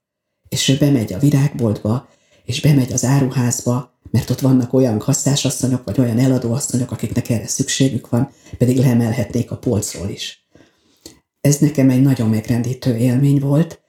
[0.50, 2.10] És ő bemegy a virágboltba,
[2.46, 8.10] és bemegy az áruházba, mert ott vannak olyan kassztásasszonyok, vagy olyan eladóasszonyok, akiknek erre szükségük
[8.10, 10.48] van, pedig leemelhetnék a polcról is.
[11.42, 13.82] Ez nekem egy nagyon megrendítő élmény volt,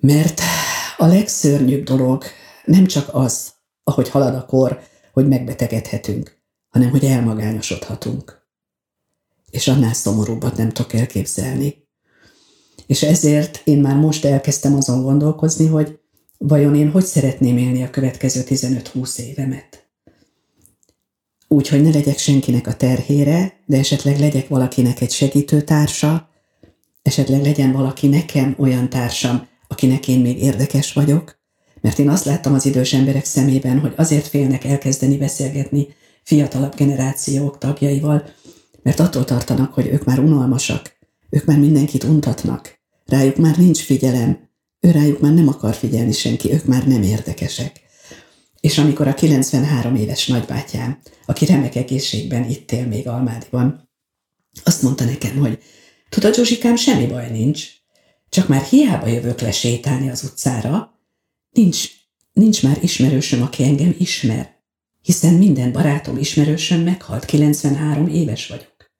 [0.00, 0.40] mert
[0.96, 2.24] a legszörnyűbb dolog
[2.64, 3.52] nem csak az,
[3.84, 4.80] ahogy halad a kor,
[5.12, 6.38] hogy megbetegedhetünk,
[6.68, 8.46] hanem hogy elmagányosodhatunk.
[9.50, 11.79] És annál szomorúbbat nem tudok elképzelni.
[12.90, 15.98] És ezért én már most elkezdtem azon gondolkozni, hogy
[16.38, 19.88] vajon én hogy szeretném élni a következő 15-20 évemet.
[21.48, 26.28] Úgy, hogy ne legyek senkinek a terhére, de esetleg legyek valakinek egy segítőtársa,
[27.02, 31.38] esetleg legyen valaki nekem olyan társam, akinek én még érdekes vagyok,
[31.80, 35.88] mert én azt láttam az idős emberek szemében, hogy azért félnek elkezdeni beszélgetni
[36.22, 38.24] fiatalabb generációk tagjaival,
[38.82, 40.98] mert attól tartanak, hogy ők már unalmasak,
[41.30, 42.78] ők már mindenkit untatnak,
[43.10, 44.48] rájuk már nincs figyelem,
[44.80, 47.80] ő rájuk már nem akar figyelni senki, ők már nem érdekesek.
[48.60, 53.88] És amikor a 93 éves nagybátyám, aki remek egészségben itt él még Almádiban,
[54.64, 55.58] azt mondta nekem, hogy
[56.08, 57.68] tudod, Zsuzsikám, semmi baj nincs,
[58.28, 60.98] csak már hiába jövök le sétálni az utcára,
[61.50, 61.88] nincs,
[62.32, 64.58] nincs már ismerősöm, aki engem ismer,
[65.02, 68.90] hiszen minden barátom ismerősöm meghalt, 93 éves vagyok.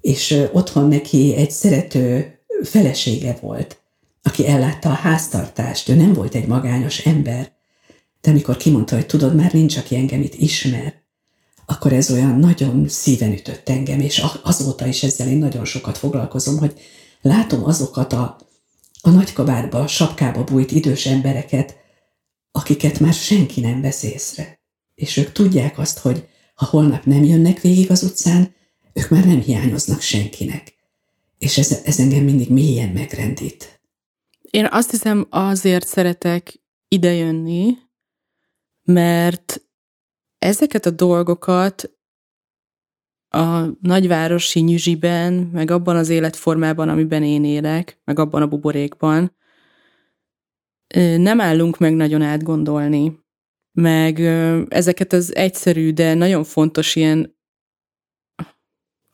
[0.00, 3.82] És otthon neki egy szerető felesége volt,
[4.22, 7.52] aki ellátta a háztartást, ő nem volt egy magányos ember,
[8.20, 11.02] de amikor kimondta, hogy tudod, már nincs, aki engem itt ismer,
[11.66, 16.58] akkor ez olyan nagyon szíven ütött engem, és azóta is ezzel én nagyon sokat foglalkozom,
[16.58, 16.80] hogy
[17.20, 18.36] látom azokat a,
[19.00, 21.76] a nagykabárba, a sapkába bújt idős embereket,
[22.52, 24.60] akiket már senki nem vesz észre.
[24.94, 28.54] És ők tudják azt, hogy ha holnap nem jönnek végig az utcán,
[28.92, 30.73] ők már nem hiányoznak senkinek.
[31.44, 33.82] És ez, ez engem mindig mélyen megrendít.
[34.40, 37.76] Én azt hiszem azért szeretek idejönni,
[38.82, 39.62] mert
[40.38, 41.98] ezeket a dolgokat
[43.28, 49.36] a nagyvárosi nyüzsiben, meg abban az életformában, amiben én élek, meg abban a buborékban,
[51.16, 53.22] nem állunk meg nagyon átgondolni.
[53.72, 54.20] Meg
[54.68, 57.33] ezeket az egyszerű, de nagyon fontos ilyen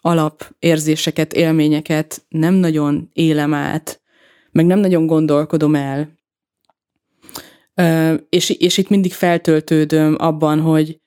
[0.01, 4.01] alapérzéseket, élményeket nem nagyon élem át,
[4.51, 6.19] meg nem nagyon gondolkodom el.
[8.29, 11.01] És, és itt mindig feltöltődöm abban, hogy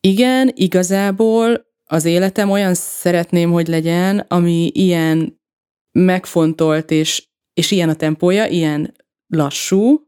[0.00, 5.40] igen, igazából az életem olyan szeretném, hogy legyen, ami ilyen
[5.92, 8.94] megfontolt, és, és ilyen a tempója, ilyen
[9.26, 10.06] lassú,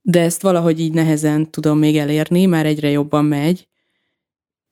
[0.00, 3.68] de ezt valahogy így nehezen tudom még elérni, már egyre jobban megy.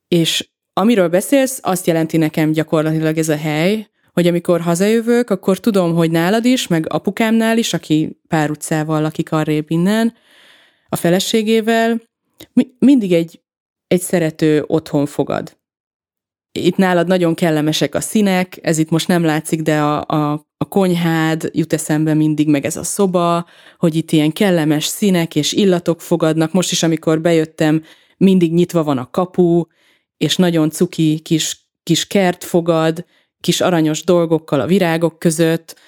[0.08, 5.94] És amiről beszélsz, azt jelenti nekem gyakorlatilag ez a hely, hogy amikor hazajövök, akkor tudom,
[5.94, 10.14] hogy nálad is, meg apukámnál is, aki pár utcával lakik arrébb innen,
[10.88, 12.00] a feleségével,
[12.52, 13.42] mi- mindig egy,
[13.86, 15.58] egy szerető otthon fogad
[16.52, 20.68] itt nálad nagyon kellemesek a színek, ez itt most nem látszik, de a, a, a
[20.68, 23.46] konyhád jut eszembe mindig, meg ez a szoba,
[23.78, 26.52] hogy itt ilyen kellemes színek és illatok fogadnak.
[26.52, 27.82] Most is, amikor bejöttem,
[28.16, 29.64] mindig nyitva van a kapu,
[30.24, 33.04] és nagyon cuki kis, kis kert fogad,
[33.40, 35.78] kis aranyos dolgokkal a virágok között,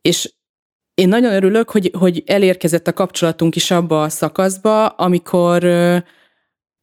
[0.00, 0.32] És
[0.94, 5.64] én nagyon örülök, hogy, hogy elérkezett a kapcsolatunk is abba a szakaszba, amikor,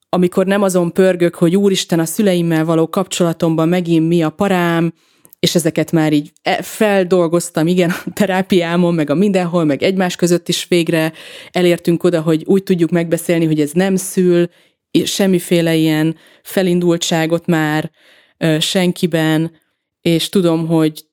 [0.09, 4.93] amikor nem azon pörgök, hogy úristen, a szüleimmel való kapcsolatomban megint mi a parám,
[5.39, 10.47] és ezeket már így e, feldolgoztam, igen, a terápiámon, meg a mindenhol, meg egymás között
[10.47, 11.13] is végre
[11.51, 14.49] elértünk oda, hogy úgy tudjuk megbeszélni, hogy ez nem szül,
[15.03, 17.91] semmiféle ilyen felindultságot már
[18.59, 19.51] senkiben,
[20.01, 21.05] és tudom, hogy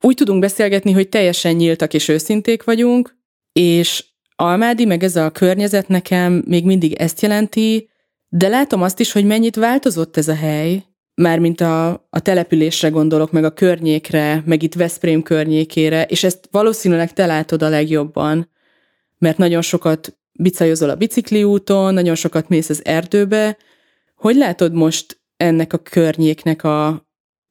[0.00, 3.16] úgy tudunk beszélgetni, hogy teljesen nyíltak és őszinték vagyunk,
[3.52, 4.04] és
[4.36, 7.88] Almádi, meg ez a környezet nekem még mindig ezt jelenti,
[8.28, 13.32] de látom azt is, hogy mennyit változott ez a hely, mármint a, a településre gondolok,
[13.32, 18.50] meg a környékre, meg itt Veszprém környékére, és ezt valószínűleg te látod a legjobban,
[19.18, 23.56] mert nagyon sokat bicajozol a bicikliúton, nagyon sokat mész az erdőbe.
[24.14, 26.86] Hogy látod most ennek a környéknek a,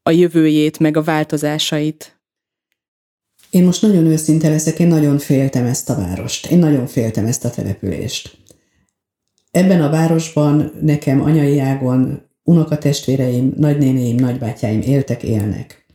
[0.04, 2.22] a jövőjét, meg a változásait?
[3.50, 6.52] Én most nagyon őszinte leszek, én nagyon féltem ezt a várost.
[6.52, 8.38] Én nagyon féltem ezt a települést.
[9.52, 15.87] Ebben a városban nekem anyai ágon unokatestvéreim, nagynénéim, nagybátyáim éltek, élnek.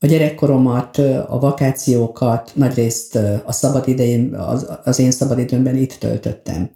[0.00, 6.70] A gyerekkoromat, a vakációkat, nagyrészt a szabadidején, az, az én szabadidőmben itt töltöttem.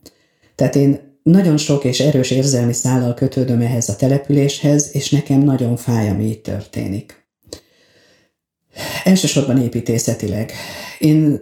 [0.54, 5.76] Tehát én nagyon sok és erős érzelmi szállal kötődöm ehhez a településhez, és nekem nagyon
[5.76, 7.26] fáj, ami itt történik.
[9.04, 10.52] Elsősorban építészetileg.
[10.98, 11.40] Én,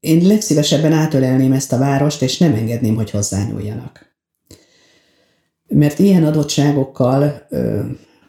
[0.00, 4.16] én legszívesebben átölelném ezt a várost, és nem engedném, hogy hozzányúljanak.
[5.66, 7.80] Mert ilyen adottságokkal ö,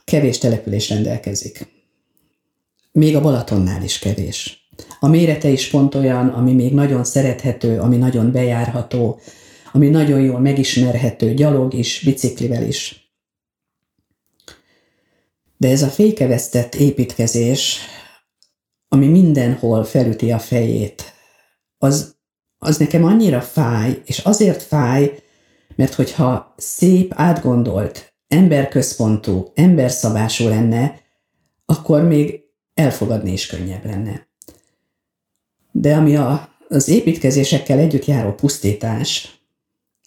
[0.03, 1.78] kevés település rendelkezik.
[2.91, 4.69] Még a Balatonnál is kevés.
[4.99, 9.19] A mérete is pont olyan, ami még nagyon szerethető, ami nagyon bejárható,
[9.71, 13.11] ami nagyon jól megismerhető, gyalog is, biciklivel is.
[15.57, 17.79] De ez a fékevesztett építkezés
[18.89, 21.13] ami mindenhol felüti a fejét,
[21.77, 22.15] az,
[22.57, 25.23] az nekem annyira fáj, és azért fáj,
[25.75, 30.99] mert hogyha szép, átgondolt, emberközpontú, emberszabású lenne,
[31.65, 32.43] akkor még
[32.79, 34.27] elfogadni is könnyebb lenne.
[35.71, 39.39] De ami a, az építkezésekkel együtt járó pusztítás,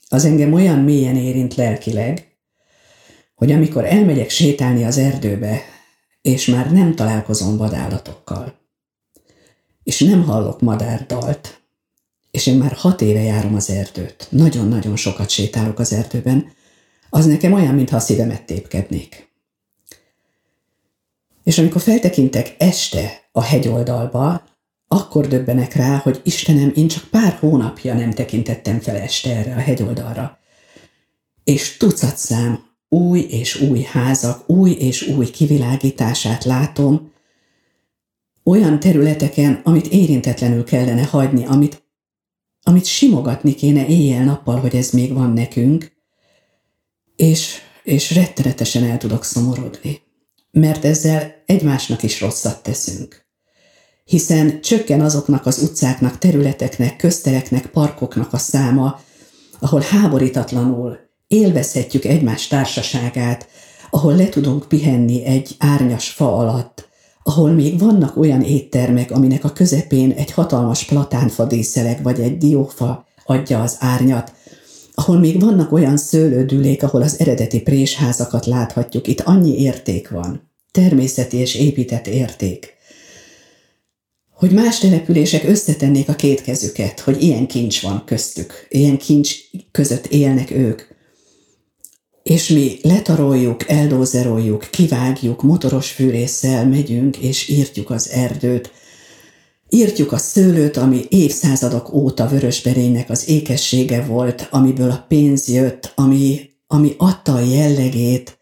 [0.08, 2.36] az engem olyan mélyen érint lelkileg,
[3.34, 5.60] hogy amikor elmegyek sétálni az erdőbe,
[6.22, 8.54] és már nem találkozom vadállatokkal,
[9.82, 11.60] és nem hallok madárdalt.
[12.30, 14.26] És én már hat éve járom az erdőt.
[14.30, 16.52] Nagyon-nagyon sokat sétálok az erdőben.
[17.10, 19.31] Az nekem olyan, mintha a szívemet tépkednék.
[21.44, 24.44] És amikor feltekintek este a hegyoldalba,
[24.88, 29.58] akkor döbbenek rá, hogy Istenem, én csak pár hónapja nem tekintettem fel este erre a
[29.58, 30.38] hegyoldalra.
[31.44, 37.12] És tucat szám új és új házak, új és új kivilágítását látom,
[38.44, 41.82] olyan területeken, amit érintetlenül kellene hagyni, amit,
[42.62, 45.92] amit simogatni kéne éjjel-nappal, hogy ez még van nekünk,
[47.16, 50.01] és, és rettenetesen el tudok szomorodni.
[50.52, 53.26] Mert ezzel egymásnak is rosszat teszünk.
[54.04, 59.00] Hiszen csökken azoknak az utcáknak, területeknek, köztereknek, parkoknak a száma,
[59.58, 63.48] ahol háborítatlanul élvezhetjük egymás társaságát,
[63.90, 66.88] ahol le tudunk pihenni egy árnyas fa alatt,
[67.22, 73.06] ahol még vannak olyan éttermek, aminek a közepén egy hatalmas platánfa díszeleg vagy egy diófa
[73.24, 74.32] adja az árnyat,
[74.94, 79.06] ahol még vannak olyan szőlődülék, ahol az eredeti présházakat láthatjuk.
[79.06, 82.76] Itt annyi érték van, természeti és épített érték,
[84.30, 89.34] hogy más települések összetennék a két kezüket, hogy ilyen kincs van köztük, ilyen kincs
[89.70, 90.82] között élnek ők,
[92.22, 98.70] és mi letaroljuk, eldózeroljuk, kivágjuk, motoros fűrészsel megyünk, és írtjuk az erdőt.
[99.74, 106.50] Írtjuk a szőlőt, ami évszázadok óta vörösberénynek az ékessége volt, amiből a pénz jött, ami,
[106.66, 108.38] ami adta a jellegét,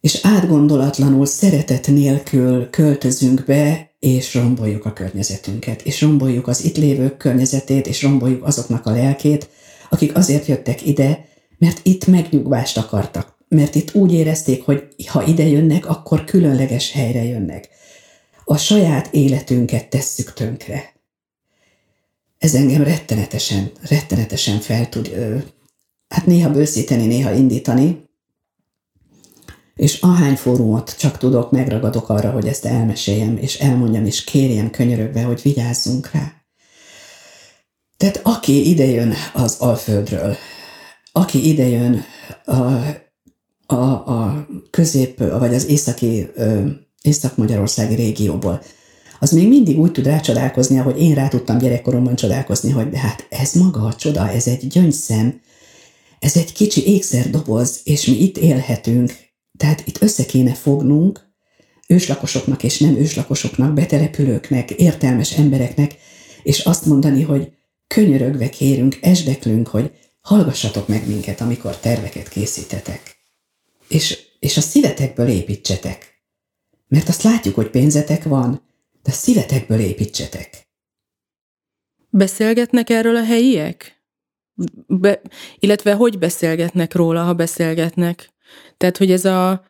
[0.00, 7.16] és átgondolatlanul, szeretet nélkül költözünk be, és romboljuk a környezetünket, és romboljuk az itt lévők
[7.16, 9.48] környezetét, és romboljuk azoknak a lelkét,
[9.90, 11.24] akik azért jöttek ide,
[11.58, 17.24] mert itt megnyugvást akartak, mert itt úgy érezték, hogy ha ide jönnek, akkor különleges helyre
[17.24, 17.68] jönnek.
[18.48, 20.94] A saját életünket tesszük tönkre.
[22.38, 25.10] Ez engem rettenetesen, rettenetesen fel tud,
[26.08, 28.08] hát néha bőszíteni, néha indítani,
[29.74, 35.22] és ahány fórumot csak tudok, megragadok arra, hogy ezt elmeséljem, és elmondjam, és kérjem könyörögve,
[35.22, 36.32] hogy vigyázzunk rá.
[37.96, 40.36] Tehát aki idejön az Alföldről,
[41.12, 42.04] aki idejön
[42.44, 42.60] a,
[43.66, 46.66] a, a közép, vagy az északi ö,
[47.06, 48.62] Észak-Magyarországi régióból,
[49.20, 53.26] az még mindig úgy tud rácsodálkozni, ahogy én rá tudtam gyerekkoromban csodálkozni, hogy de hát
[53.30, 55.40] ez maga a csoda, ez egy gyöngyszem,
[56.18, 59.16] ez egy kicsi ékszerdoboz, és mi itt élhetünk.
[59.58, 61.34] Tehát itt össze kéne fognunk,
[61.88, 65.96] őslakosoknak és nem őslakosoknak, betelepülőknek, értelmes embereknek,
[66.42, 67.52] és azt mondani, hogy
[67.86, 69.90] könyörögve kérünk, esdeklünk, hogy
[70.20, 73.16] hallgassatok meg minket, amikor terveket készítetek.
[73.88, 76.15] És, és a szívetekből építsetek.
[76.88, 78.62] Mert azt látjuk, hogy pénzetek van,
[79.02, 80.68] de szívetekből építsetek.
[82.10, 84.04] Beszélgetnek erről a helyiek?
[84.86, 85.20] Be,
[85.58, 88.28] illetve hogy beszélgetnek róla, ha beszélgetnek?
[88.76, 89.64] Tehát, hogy ez a...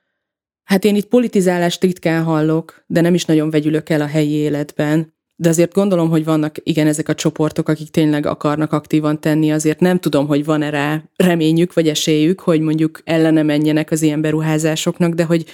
[0.65, 5.15] Hát én itt politizálást ritkán hallok, de nem is nagyon vegyülök el a helyi életben.
[5.37, 9.81] De azért gondolom, hogy vannak igen ezek a csoportok, akik tényleg akarnak aktívan tenni, azért
[9.81, 15.15] nem tudom, hogy van-e rá reményük vagy esélyük, hogy mondjuk ellene menjenek az ilyen beruházásoknak,
[15.15, 15.45] de hogy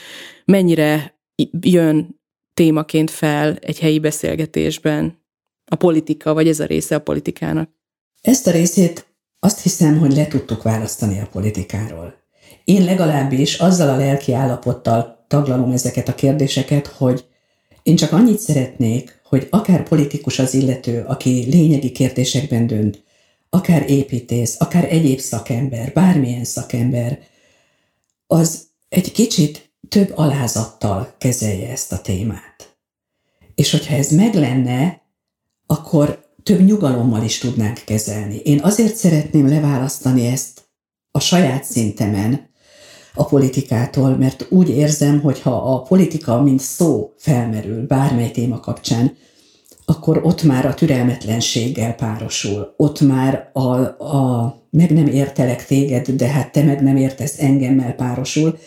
[0.44, 1.20] mennyire
[1.60, 2.20] jön
[2.54, 5.20] témaként fel egy helyi beszélgetésben
[5.64, 7.70] a politika, vagy ez a része a politikának?
[8.20, 9.06] Ezt a részét
[9.38, 12.14] azt hiszem, hogy le tudtuk választani a politikáról.
[12.64, 17.24] Én legalábbis azzal a lelki állapottal taglalom ezeket a kérdéseket, hogy
[17.82, 23.02] én csak annyit szeretnék, hogy akár politikus az illető, aki lényegi kérdésekben dönt,
[23.50, 27.18] akár építész, akár egyéb szakember, bármilyen szakember,
[28.26, 32.76] az egy kicsit több alázattal kezelje ezt a témát.
[33.54, 35.02] És hogyha ez meg lenne,
[35.66, 38.36] akkor több nyugalommal is tudnánk kezelni.
[38.36, 40.62] Én azért szeretném leválasztani ezt
[41.10, 42.50] a saját szintemen
[43.14, 49.16] a politikától, mert úgy érzem, hogy ha a politika mint szó felmerül bármely téma kapcsán,
[49.84, 53.76] akkor ott már a türelmetlenséggel párosul, ott már a,
[54.14, 58.58] a meg nem értelek téged, de hát te meg nem értesz engemmel párosul,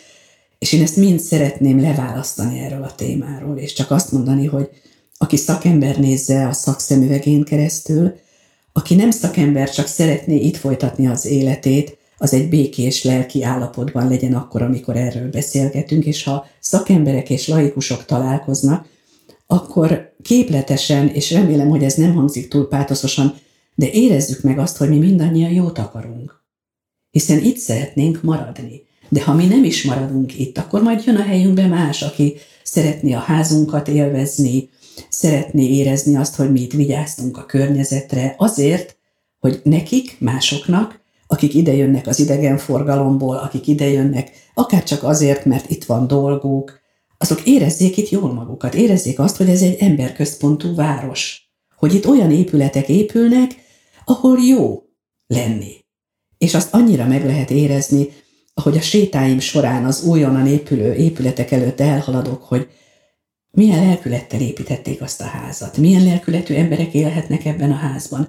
[0.59, 4.69] és én ezt mind szeretném leválasztani erről a témáról, és csak azt mondani, hogy
[5.17, 8.13] aki szakember nézze a szakszemüvegén keresztül,
[8.73, 14.33] aki nem szakember, csak szeretné itt folytatni az életét, az egy békés lelki állapotban legyen
[14.33, 18.87] akkor, amikor erről beszélgetünk, és ha szakemberek és laikusok találkoznak,
[19.47, 23.35] akkor képletesen, és remélem, hogy ez nem hangzik túl pátoszosan,
[23.75, 26.43] de érezzük meg azt, hogy mi mindannyian jót akarunk.
[27.11, 28.81] Hiszen itt szeretnénk maradni.
[29.09, 33.13] De ha mi nem is maradunk itt, akkor majd jön a helyünkbe más, aki szeretné
[33.13, 34.69] a házunkat élvezni,
[35.09, 38.97] szeretné érezni azt, hogy mi itt vigyáztunk a környezetre, azért,
[39.39, 46.07] hogy nekik, másoknak, akik idejönnek az idegenforgalomból, akik idejönnek, akár csak azért, mert itt van
[46.07, 46.79] dolguk,
[47.17, 52.31] azok érezzék itt jól magukat, érezzék azt, hogy ez egy emberközpontú város, hogy itt olyan
[52.31, 53.55] épületek épülnek,
[54.05, 54.83] ahol jó
[55.27, 55.73] lenni.
[56.37, 58.07] És azt annyira meg lehet érezni,
[58.57, 62.67] ahogy a sétáim során az újonnan épülő épületek előtt elhaladok, hogy
[63.51, 68.27] milyen lelkülettel építették azt a házat, milyen lelkületű emberek élhetnek ebben a házban.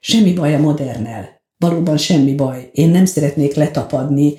[0.00, 2.70] Semmi baj a modernel, valóban semmi baj.
[2.72, 4.34] Én nem szeretnék letapadni,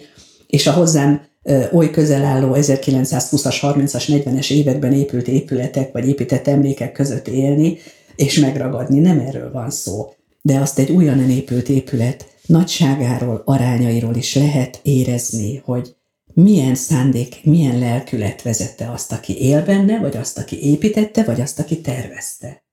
[0.47, 1.27] és a hozzám
[1.71, 7.77] oly közel álló 1920-as, 30-as, 40-es években épült épületek, vagy épített emlékek között élni,
[8.15, 8.99] és megragadni.
[8.99, 10.13] Nem erről van szó.
[10.41, 15.95] De azt egy újonnan épült épület nagyságáról, arányairól is lehet érezni, hogy
[16.33, 21.59] milyen szándék, milyen lelkület vezette azt, aki él benne, vagy azt, aki építette, vagy azt,
[21.59, 22.63] aki tervezte.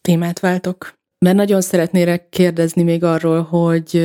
[0.00, 0.94] Témát váltok.
[1.18, 3.96] Mert nagyon szeretnélek kérdezni még arról, hogy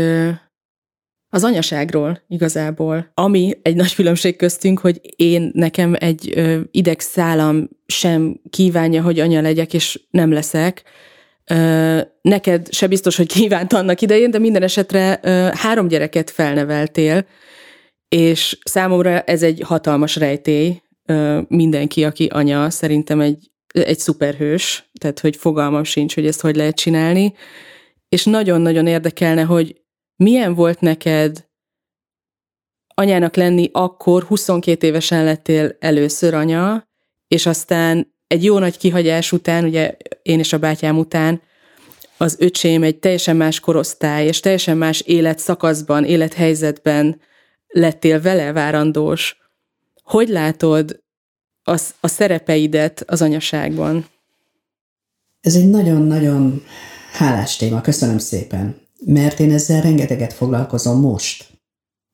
[1.30, 9.02] az anyaságról igazából, ami egy nagy különbség köztünk, hogy én nekem egy idegszálam sem kívánja,
[9.02, 10.84] hogy anya legyek, és nem leszek,
[12.22, 15.20] neked se biztos, hogy kívánt annak idején, de minden esetre
[15.54, 17.26] három gyereket felneveltél,
[18.08, 20.82] és számomra ez egy hatalmas rejtély.
[21.48, 26.76] Mindenki, aki anya, szerintem egy, egy szuperhős, tehát hogy fogalmam sincs, hogy ezt hogy lehet
[26.76, 27.34] csinálni.
[28.10, 29.82] És nagyon-nagyon érdekelne, hogy
[30.16, 31.50] milyen volt neked
[32.94, 36.89] anyának lenni akkor, 22 évesen lettél először anya,
[37.28, 41.42] és aztán egy jó nagy kihagyás után, ugye én és a bátyám után,
[42.18, 47.20] az öcsém egy teljesen más korosztály, és teljesen más életszakaszban, élethelyzetben
[47.68, 49.38] lettél vele várandós.
[50.04, 51.00] Hogy látod
[51.64, 54.06] az, a szerepeidet az anyaságban?
[55.42, 56.64] Ez egy nagyon-nagyon
[57.14, 61.50] hálás téma, köszönöm szépen, mert én ezzel rengeteget foglalkozom most.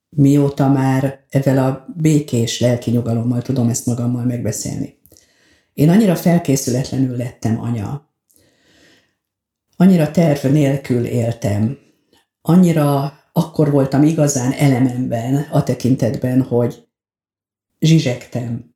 [0.10, 4.97] Mióta már ezzel a békés lelki nyugalommal tudom ezt magammal megbeszélni.
[5.78, 8.10] Én annyira felkészületlenül lettem anya,
[9.76, 11.78] annyira terv nélkül éltem,
[12.42, 16.88] annyira akkor voltam igazán elememben a tekintetben, hogy
[17.80, 18.76] zsizsegtem.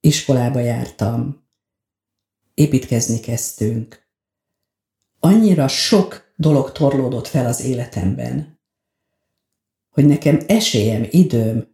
[0.00, 1.44] iskolába jártam,
[2.54, 4.08] építkezni kezdtünk.
[5.20, 8.60] Annyira sok dolog torlódott fel az életemben,
[9.88, 11.68] hogy nekem esélyem, időm,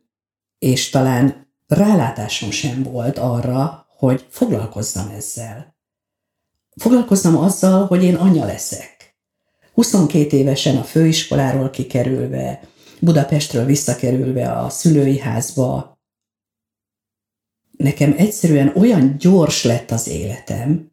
[0.58, 5.76] és talán rálátásom sem volt arra, hogy foglalkozzam ezzel.
[6.76, 9.16] Foglalkozzam azzal, hogy én anya leszek.
[9.72, 12.60] 22 évesen a főiskoláról kikerülve,
[13.00, 15.98] Budapestről visszakerülve a szülői házba,
[17.76, 20.92] nekem egyszerűen olyan gyors lett az életem,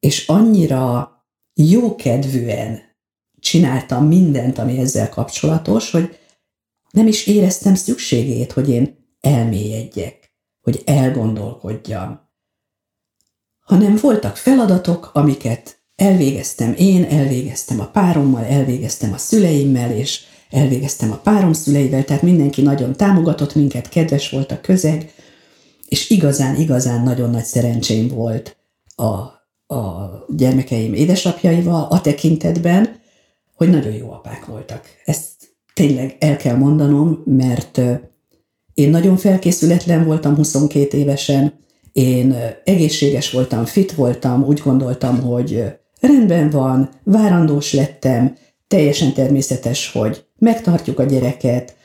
[0.00, 1.12] és annyira
[1.54, 2.80] jókedvűen
[3.40, 6.18] csináltam mindent, ami ezzel kapcsolatos, hogy
[6.90, 10.27] nem is éreztem szükségét, hogy én elmélyedjek,
[10.60, 12.28] hogy elgondolkodjam,
[13.60, 21.16] hanem voltak feladatok, amiket elvégeztem én, elvégeztem a párommal, elvégeztem a szüleimmel, és elvégeztem a
[21.16, 25.12] párom szüleivel, tehát mindenki nagyon támogatott minket, kedves volt a közeg,
[25.88, 28.56] és igazán, igazán nagyon nagy szerencsém volt
[28.96, 29.04] a,
[29.74, 33.00] a gyermekeim édesapjaival a tekintetben,
[33.54, 34.86] hogy nagyon jó apák voltak.
[35.04, 37.80] Ezt tényleg el kell mondanom, mert
[38.78, 41.52] én nagyon felkészületlen voltam 22 évesen,
[41.92, 45.64] én egészséges voltam, fit voltam, úgy gondoltam, hogy
[46.00, 48.36] rendben van, várandós lettem,
[48.68, 51.76] teljesen természetes, hogy megtartjuk a gyereket,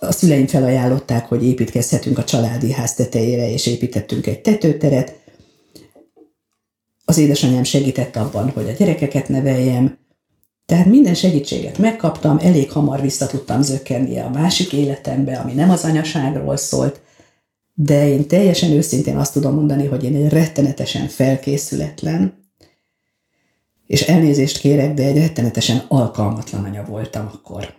[0.00, 5.14] a szüleim felajánlották, hogy építkezhetünk a családi ház tetejére, és építettünk egy tetőteret.
[7.04, 9.98] Az édesanyám segített abban, hogy a gyerekeket neveljem,
[10.66, 15.84] tehát minden segítséget megkaptam, elég hamar vissza tudtam zökkenni a másik életembe, ami nem az
[15.84, 17.00] anyaságról szólt,
[17.74, 22.42] de én teljesen őszintén azt tudom mondani, hogy én egy rettenetesen felkészületlen,
[23.86, 27.74] és elnézést kérek, de egy rettenetesen alkalmatlan anya voltam akkor.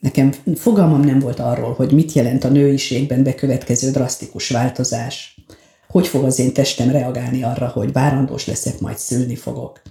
[0.00, 5.40] Nekem fogalmam nem volt arról, hogy mit jelent a nőiségben bekövetkező drasztikus változás,
[5.88, 9.82] hogy fog az én testem reagálni arra, hogy várandós leszek, majd szülni fogok.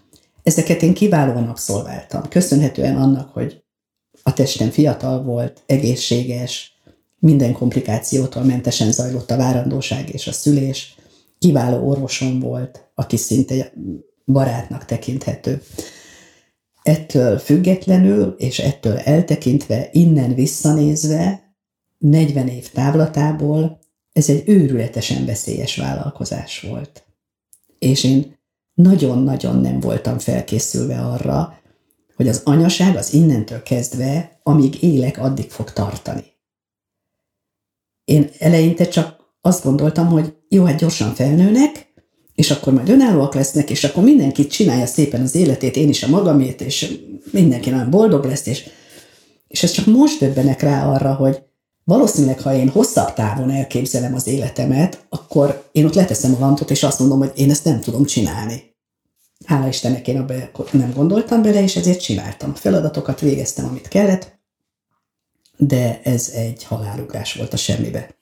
[0.44, 3.64] Ezeket én kiválóan abszolváltam, köszönhetően annak, hogy
[4.24, 6.80] a testem fiatal volt, egészséges,
[7.20, 10.96] minden komplikációtól mentesen zajlott a várandóság és a szülés,
[11.40, 13.74] kiváló orvosom volt, aki szinte
[14.26, 15.62] barátnak tekinthető.
[16.84, 21.54] Ettől függetlenül és ettől eltekintve, innen visszanézve,
[21.98, 23.80] 40 év távlatából
[24.14, 27.04] ez egy őrületesen veszélyes vállalkozás volt.
[27.80, 28.40] És én
[28.74, 31.60] nagyon-nagyon nem voltam felkészülve arra,
[32.16, 36.24] hogy az anyaság az innentől kezdve, amíg élek, addig fog tartani.
[38.04, 41.94] Én eleinte csak azt gondoltam, hogy jó, hát gyorsan felnőnek,
[42.36, 46.08] és akkor majd önállóak lesznek, és akkor mindenki csinálja szépen az életét, én is a
[46.08, 47.00] magamét, és
[47.32, 48.70] mindenki nagyon boldog lesz, és,
[49.48, 51.44] és ez csak most döbbenek rá arra, hogy
[51.84, 56.84] valószínűleg, ha én hosszabb távon elképzelem az életemet, akkor én ott leteszem a lantot, és
[56.84, 58.76] azt mondom, hogy én ezt nem tudom csinálni.
[59.46, 62.54] Hála Istennek én abban nem gondoltam bele, és ezért csináltam.
[62.56, 64.40] Feladatokat végeztem, amit kellett,
[65.58, 68.20] de ez egy halálugrás volt a semmibe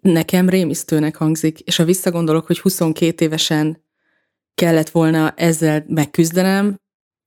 [0.00, 3.84] nekem rémisztőnek hangzik, és ha visszagondolok, hogy 22 évesen
[4.54, 6.80] kellett volna ezzel megküzdenem,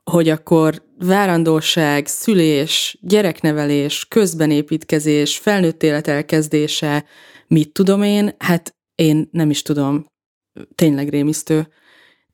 [0.10, 7.06] hogy akkor várandóság, szülés, gyereknevelés, közbenépítkezés, felnőtt élet elkezdése,
[7.48, 10.06] mit tudom én, hát én nem is tudom.
[10.76, 11.68] Tényleg rémisztő.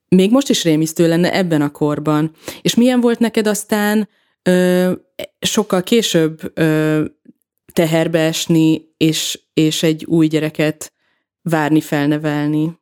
[0.07, 2.31] Még most is rémisztő lenne ebben a korban.
[2.61, 4.09] És milyen volt neked aztán
[4.43, 4.91] ö,
[5.39, 7.03] sokkal később ö,
[7.73, 10.93] teherbe esni, és, és egy új gyereket
[11.41, 12.79] várni, felnevelni.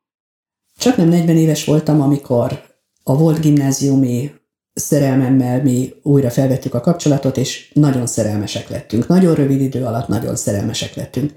[0.77, 2.65] Csak nem 40 éves voltam, amikor
[3.03, 4.31] a volt gimnáziumi
[4.73, 9.07] szerelmemmel mi újra felvettük a kapcsolatot, és nagyon szerelmesek lettünk.
[9.07, 11.33] Nagyon rövid idő alatt nagyon szerelmesek lettünk.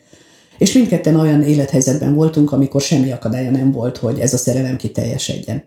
[0.59, 5.65] És mindketten olyan élethelyzetben voltunk, amikor semmi akadálya nem volt, hogy ez a szerelem kiteljesedjen.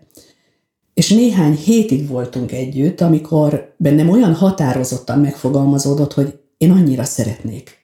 [0.94, 7.80] És néhány hétig voltunk együtt, amikor bennem olyan határozottan megfogalmazódott, hogy én annyira szeretnék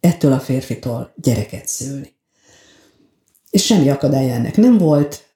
[0.00, 2.12] ettől a férfitól gyereket szülni.
[3.50, 5.29] És semmi akadály ennek nem volt.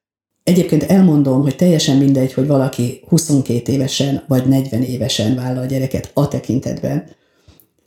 [0.45, 6.29] Egyébként elmondom, hogy teljesen mindegy, hogy valaki 22 évesen vagy 40 évesen vállal gyereket a
[6.29, 7.11] tekintetben,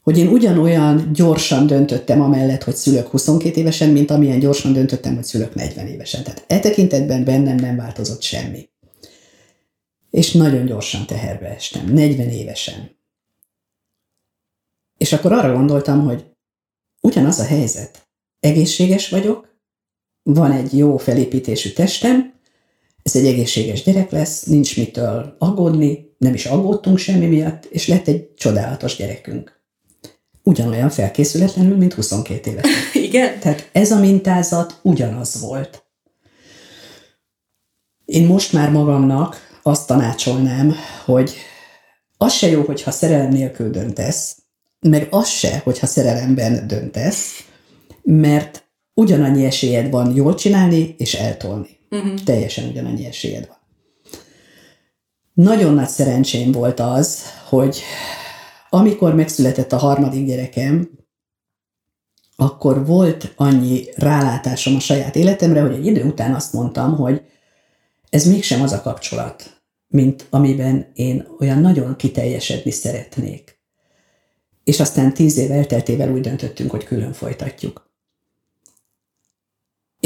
[0.01, 5.23] hogy én ugyanolyan gyorsan döntöttem amellett, hogy szülök 22 évesen, mint amilyen gyorsan döntöttem, hogy
[5.23, 6.23] szülök 40 évesen.
[6.23, 8.69] Tehát e tekintetben bennem nem változott semmi.
[10.09, 12.95] És nagyon gyorsan teherbe estem, 40 évesen.
[14.97, 16.25] És akkor arra gondoltam, hogy
[17.01, 18.07] Ugyanaz a helyzet.
[18.39, 19.59] Egészséges vagyok,
[20.23, 22.36] van egy jó felépítésű testem,
[23.07, 28.07] ez egy egészséges gyerek lesz, nincs mitől aggódni, nem is aggódtunk semmi miatt, és lett
[28.07, 29.55] egy csodálatos gyerekünk.
[30.43, 32.65] ugyanolyan felkészületlenül, mint 22 éves.
[33.07, 33.39] Igen.
[33.39, 35.83] Tehát ez a mintázat ugyanaz volt.
[38.05, 41.35] Én most már magamnak azt tanácsolnám, hogy
[42.17, 44.37] az se jó, hogyha szerelem nélkül döntesz,
[44.79, 47.43] meg az se, hogyha szerelemben döntesz,
[48.03, 51.76] mert ugyanannyi esélyed van jól csinálni és eltolni.
[51.89, 52.13] Uh-huh.
[52.13, 53.57] Teljesen ugyanannyi esélyed van.
[55.33, 57.81] Nagyon nagy szerencsém volt az, hogy
[58.69, 60.89] amikor megszületett a harmadik gyerekem,
[62.35, 67.21] akkor volt annyi rálátásom a saját életemre, hogy egy idő után azt mondtam, hogy
[68.09, 73.59] ez mégsem az a kapcsolat, mint amiben én olyan nagyon kiteljesedni szeretnék.
[74.63, 77.86] És aztán tíz év elteltével úgy döntöttünk, hogy külön folytatjuk.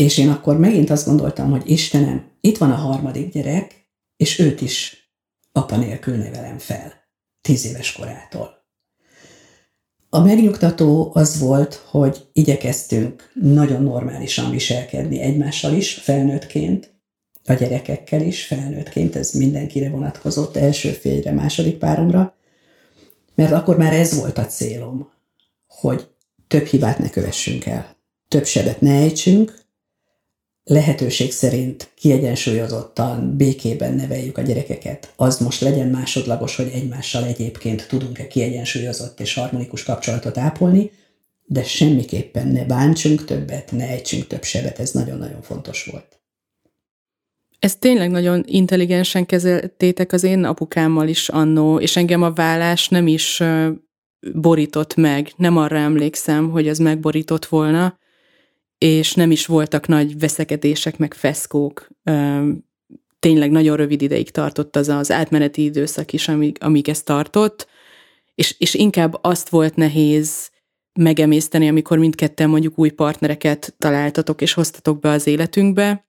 [0.02, 4.62] És én akkor megint azt gondoltam, hogy Istenem, itt van a harmadik gyerek, és őt
[4.62, 5.10] is
[5.52, 6.94] apa nélkül nevelem fel,
[7.42, 8.66] tíz éves korától.
[10.10, 16.94] A megnyugtató az volt, hogy igyekeztünk nagyon normálisan viselkedni egymással is, felnőttként,
[17.46, 22.36] a gyerekekkel is, felnőttként, ez mindenkire vonatkozott, első férjre, második páromra,
[23.36, 25.12] mert akkor már ez volt a célom,
[25.68, 26.08] hogy
[26.48, 27.98] több hibát ne kövessünk el,
[28.28, 29.60] több sebet ne ejtsünk,
[30.64, 38.28] lehetőség szerint kiegyensúlyozottan, békében neveljük a gyerekeket, az most legyen másodlagos, hogy egymással egyébként tudunk-e
[38.28, 40.92] kiegyensúlyozott és harmonikus kapcsolatot ápolni,
[41.46, 46.20] de semmiképpen ne bántsunk többet, ne ejtsünk több sebet, ez nagyon-nagyon fontos volt.
[47.60, 53.08] Ez tényleg nagyon intelligensen kezeltétek az én apukámmal is annó, és engem a vállás nem
[53.08, 53.44] is
[54.34, 55.32] borított meg.
[55.36, 58.00] Nem arra emlékszem, hogy az megborított volna,
[58.84, 61.88] és nem is voltak nagy veszekedések, meg feszkók.
[63.20, 67.68] Tényleg nagyon rövid ideig tartott az az átmeneti időszak is, amíg, amíg ez tartott,
[68.36, 70.50] és, és inkább azt volt nehéz
[70.94, 76.06] megemészteni, amikor mindketten mondjuk új partnereket találtatok és hoztatok be az életünkbe.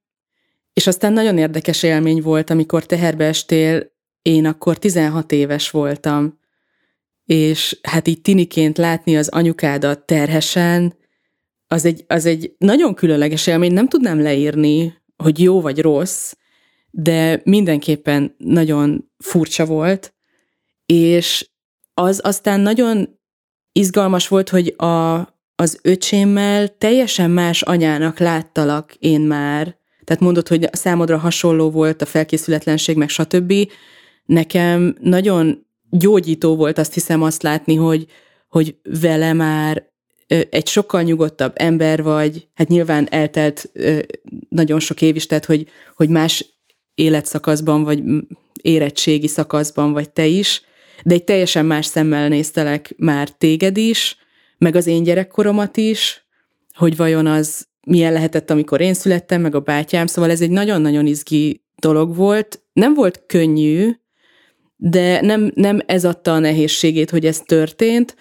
[0.73, 3.93] És aztán nagyon érdekes élmény volt, amikor teherbe estél,
[4.23, 6.39] én akkor 16 éves voltam,
[7.25, 11.01] és hát így tiniként látni az anyukádat terhesen,
[11.73, 16.33] az egy, az egy nagyon különleges élmény, nem tudnám leírni, hogy jó vagy rossz,
[16.91, 20.15] de mindenképpen nagyon furcsa volt,
[20.87, 21.51] és
[21.95, 23.19] az aztán nagyon
[23.73, 25.21] izgalmas volt, hogy a,
[25.55, 32.07] az öcsémmel teljesen más anyának láttalak én már, tehát mondod, hogy számodra hasonló volt a
[32.07, 33.53] felkészületlenség, meg stb.
[34.25, 38.07] Nekem nagyon gyógyító volt azt hiszem azt látni, hogy,
[38.49, 39.92] hogy vele már
[40.51, 43.73] egy sokkal nyugodtabb ember vagy, hát nyilván eltelt
[44.49, 46.47] nagyon sok év is, tehát hogy, hogy más
[46.95, 48.03] életszakaszban, vagy
[48.63, 50.63] érettségi szakaszban vagy te is,
[51.05, 54.17] de egy teljesen más szemmel néztelek már téged is,
[54.59, 56.27] meg az én gyerekkoromat is,
[56.75, 61.07] hogy vajon az milyen lehetett, amikor én születtem, meg a bátyám, szóval ez egy nagyon-nagyon
[61.07, 62.63] izgi dolog volt.
[62.73, 63.91] Nem volt könnyű,
[64.77, 68.17] de nem, nem ez adta a nehézségét, hogy ez történt,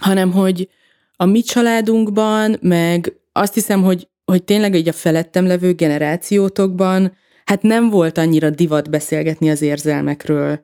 [0.00, 0.68] hanem hogy,
[1.16, 7.62] a mi családunkban, meg azt hiszem, hogy, hogy tényleg egy a felettem levő generációtokban, hát
[7.62, 10.60] nem volt annyira divat beszélgetni az érzelmekről.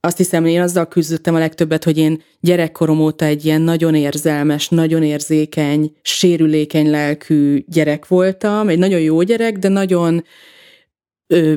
[0.00, 4.68] Azt hiszem, én azzal küzdöttem a legtöbbet, hogy én gyerekkorom óta egy ilyen nagyon érzelmes,
[4.68, 10.24] nagyon érzékeny, sérülékeny lelkű gyerek voltam, egy nagyon jó gyerek, de nagyon
[11.26, 11.54] ö,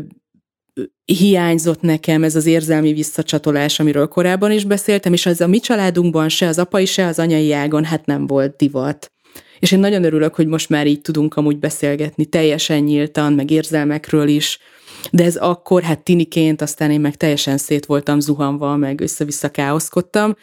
[1.06, 6.30] hiányzott nekem ez az érzelmi visszacsatolás, amiről korábban is beszéltem, és az a mi családunkban
[6.30, 9.12] se az apai, se az anyai ágon hát nem volt divat.
[9.60, 14.28] És én nagyon örülök, hogy most már így tudunk amúgy beszélgetni, teljesen nyíltan, meg érzelmekről
[14.28, 14.60] is,
[15.12, 20.36] de ez akkor, hát tiniként, aztán én meg teljesen szét voltam zuhanva, meg össze-vissza káoszkodtam,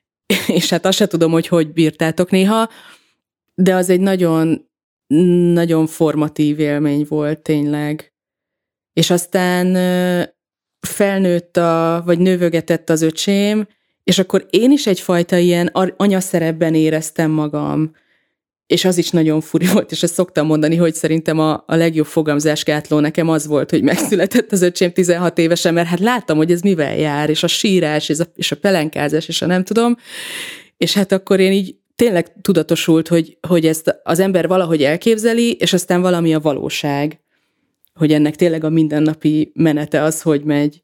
[0.46, 2.68] és hát azt se tudom, hogy hogy bírtátok néha,
[3.54, 4.68] de az egy nagyon,
[5.52, 8.12] nagyon formatív élmény volt tényleg
[8.98, 9.74] és aztán
[10.80, 13.66] felnőtt a, vagy nővögetett az öcsém,
[14.04, 17.94] és akkor én is egyfajta ilyen anyaszerepben éreztem magam,
[18.66, 22.06] és az is nagyon furi volt, és ezt szoktam mondani, hogy szerintem a, a legjobb
[22.06, 26.60] fogamzásgátló nekem az volt, hogy megszületett az öcsém 16 évesen, mert hát láttam, hogy ez
[26.60, 29.96] mivel jár, és a sírás, és a, és a pelenkázás, és a nem tudom,
[30.76, 35.72] és hát akkor én így tényleg tudatosult, hogy, hogy ezt az ember valahogy elképzeli, és
[35.72, 37.20] aztán valami a valóság
[37.98, 40.82] hogy ennek tényleg a mindennapi menete az, hogy megy.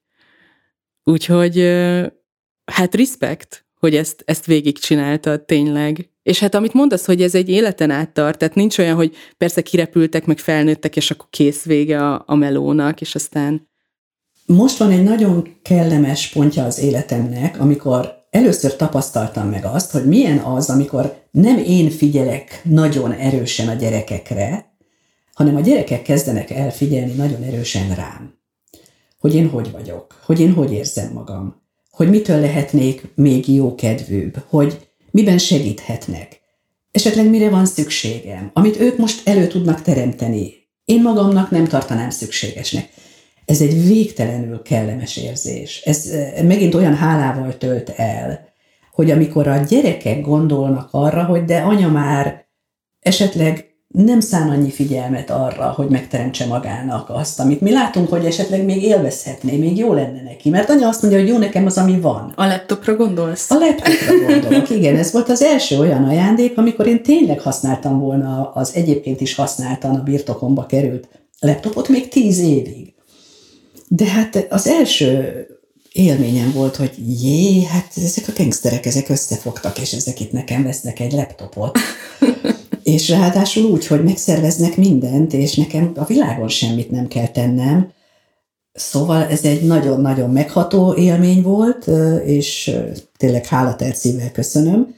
[1.05, 1.59] Úgyhogy
[2.65, 6.11] hát respekt, hogy ezt, ezt végigcsináltad tényleg.
[6.23, 9.62] És hát amit mondasz, hogy ez egy életen át tart, tehát nincs olyan, hogy persze
[9.62, 13.69] kirepültek, meg felnőttek, és akkor kész vége a, a melónak, és aztán...
[14.47, 20.39] Most van egy nagyon kellemes pontja az életemnek, amikor először tapasztaltam meg azt, hogy milyen
[20.39, 24.74] az, amikor nem én figyelek nagyon erősen a gyerekekre,
[25.35, 28.39] hanem a gyerekek kezdenek elfigyelni nagyon erősen rám.
[29.18, 34.45] Hogy én hogy vagyok, hogy én hogy érzem magam, hogy mitől lehetnék még jó kedvűbb,
[34.49, 36.41] hogy miben segíthetnek,
[36.91, 40.55] esetleg mire van szükségem, amit ők most elő tudnak teremteni.
[40.85, 42.89] Én magamnak nem tartanám szükségesnek.
[43.45, 45.80] Ez egy végtelenül kellemes érzés.
[45.85, 48.49] Ez eh, megint olyan hálával tölt el,
[48.93, 52.47] hogy amikor a gyerekek gondolnak arra, hogy de anya már
[53.01, 58.65] esetleg nem szán annyi figyelmet arra, hogy megteremtse magának azt, amit mi látunk, hogy esetleg
[58.65, 60.51] még élvezhetné, még jó lenne neki.
[60.51, 62.33] Mert anya azt mondja, hogy jó nekem az, ami van.
[62.37, 63.51] A laptopra gondolsz?
[63.51, 64.97] A laptopra gondolok, igen.
[64.97, 69.95] Ez volt az első olyan ajándék, amikor én tényleg használtam volna az egyébként is használtan
[69.95, 71.09] a birtokomba került
[71.41, 72.95] laptopot még tíz évig.
[73.89, 75.47] De hát az első
[75.93, 81.01] élményem volt, hogy jé, hát ezek a gangsterek, ezek összefogtak, és ezek itt nekem vesznek
[81.01, 81.79] egy laptopot.
[82.85, 87.93] És ráadásul úgy, hogy megszerveznek mindent, és nekem a világon semmit nem kell tennem.
[88.72, 91.87] Szóval ez egy nagyon-nagyon megható élmény volt,
[92.24, 92.76] és
[93.16, 94.95] tényleg hálatert szívvel köszönöm.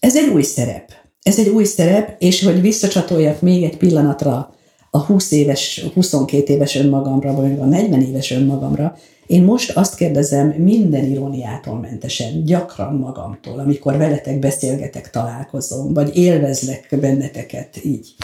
[0.00, 0.92] Ez egy új szerep.
[1.22, 4.54] Ez egy új szerep, és hogy visszacsatoljak még egy pillanatra
[4.90, 8.96] a 20 éves, 22 éves önmagamra, vagy a 40 éves önmagamra,
[9.26, 16.96] én most azt kérdezem minden iróniától mentesen, gyakran magamtól, amikor veletek beszélgetek, találkozom, vagy élvezlek
[17.00, 18.14] benneteket így,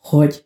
[0.00, 0.44] hogy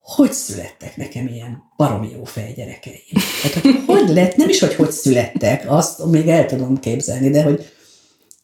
[0.00, 3.00] hogy születtek nekem ilyen baromi jó fejgyerekeim?
[3.42, 7.42] Tehát, hogy, hogy lett, nem is, hogy hogy születtek, azt még el tudom képzelni, de
[7.42, 7.72] hogy,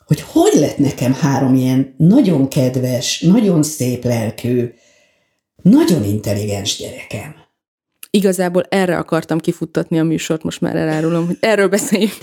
[0.07, 4.73] hogy hogy lett nekem három ilyen nagyon kedves, nagyon szép lelkű,
[5.63, 7.42] nagyon intelligens gyerekem.
[8.15, 12.17] Igazából erre akartam kifuttatni a műsort, most már elárulom, hogy erről beszéljünk.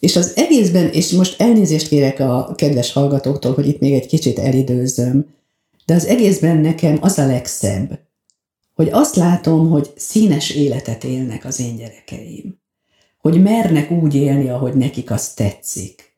[0.00, 4.38] és az egészben, és most elnézést kérek a kedves hallgatóktól, hogy itt még egy kicsit
[4.38, 5.26] elidőzöm,
[5.86, 7.98] de az egészben nekem az a legszebb,
[8.74, 12.60] hogy azt látom, hogy színes életet élnek az én gyerekeim.
[13.18, 16.12] Hogy mernek úgy élni, ahogy nekik az tetszik.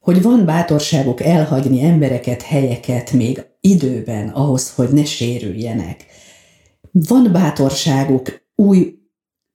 [0.00, 6.04] Hogy van bátorságuk elhagyni embereket, helyeket még időben ahhoz, hogy ne sérüljenek
[6.92, 8.94] van bátorságuk új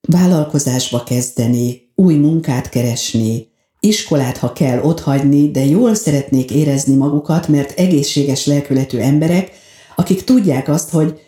[0.08, 3.48] vállalkozásba kezdeni, új munkát keresni,
[3.80, 9.52] iskolát, ha kell, otthagyni, de jól szeretnék érezni magukat, mert egészséges lelkületű emberek,
[9.96, 11.20] akik tudják azt, hogy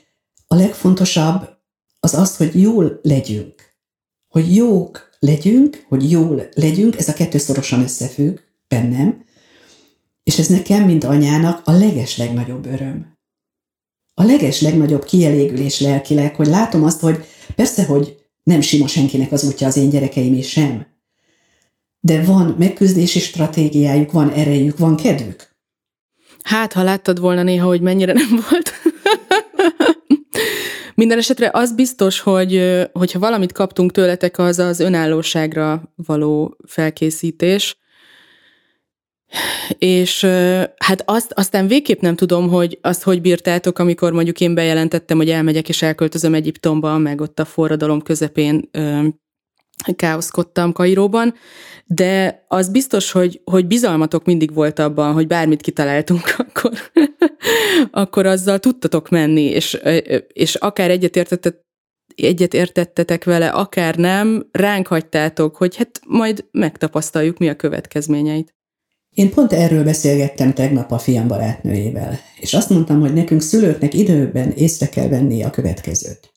[0.48, 1.50] a legfontosabb
[2.00, 3.56] az az, hogy jól legyünk.
[4.28, 8.38] Hogy jók legyünk, hogy jól legyünk, ez a kettő szorosan összefügg
[8.68, 9.26] bennem,
[10.24, 13.17] és ez nekem, mint anyának, a leges legnagyobb öröm
[14.20, 19.44] a leges legnagyobb kielégülés lelkileg, hogy látom azt, hogy persze, hogy nem sima senkinek az
[19.44, 20.86] útja az én gyerekeim is sem.
[22.00, 25.56] De van megküzdési stratégiájuk, van erejük, van kedvük.
[26.42, 28.72] Hát, ha láttad volna néha, hogy mennyire nem volt.
[30.96, 37.78] Minden esetre az biztos, hogy hogyha valamit kaptunk tőletek, az az önállóságra való felkészítés,
[39.78, 40.24] és
[40.78, 45.30] hát azt aztán végképp nem tudom, hogy azt hogy bírtátok, amikor mondjuk én bejelentettem, hogy
[45.30, 48.70] elmegyek és elköltözöm Egyiptomba, meg ott a forradalom közepén
[49.96, 51.34] káoszkodtam Kairóban,
[51.86, 56.72] de az biztos, hogy, hogy bizalmatok mindig volt abban, hogy bármit kitaláltunk, akkor,
[57.92, 59.80] akkor azzal tudtatok menni, és,
[60.28, 61.66] és akár egyetértettet
[62.16, 68.57] egyet értettetek vele, akár nem, ránk hagytátok, hogy hát majd megtapasztaljuk, mi a következményeit.
[69.18, 74.52] Én pont erről beszélgettem tegnap a fiam barátnőjével, és azt mondtam, hogy nekünk szülőknek időben
[74.52, 76.32] észre kell venni a következőt.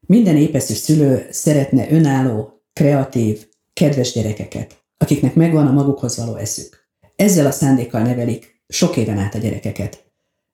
[0.00, 6.88] Minden épeszű szülő szeretne önálló, kreatív, kedves gyerekeket, akiknek megvan a magukhoz való eszük.
[7.16, 10.04] Ezzel a szándékkal nevelik sok éven át a gyerekeket.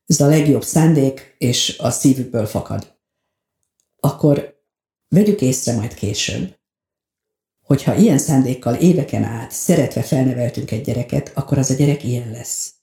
[0.07, 2.97] Ez a legjobb szándék, és a szívükből fakad.
[4.01, 4.63] Akkor
[5.09, 6.58] vegyük észre majd később,
[7.69, 12.75] hogyha ilyen szándékkal éveken át szeretve felneveltünk egy gyereket, akkor az a gyerek ilyen lesz.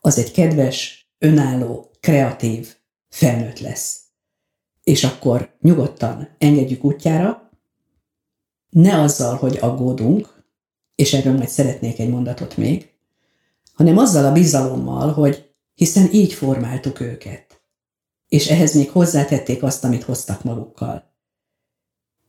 [0.00, 2.74] Az egy kedves, önálló, kreatív,
[3.08, 4.00] felnőtt lesz.
[4.82, 7.50] És akkor nyugodtan engedjük útjára,
[8.68, 10.44] ne azzal, hogy aggódunk,
[10.94, 12.92] és erről majd szeretnék egy mondatot még,
[13.72, 17.62] hanem azzal a bizalommal, hogy hiszen így formáltuk őket.
[18.28, 21.14] És ehhez még hozzátették azt, amit hoztak magukkal.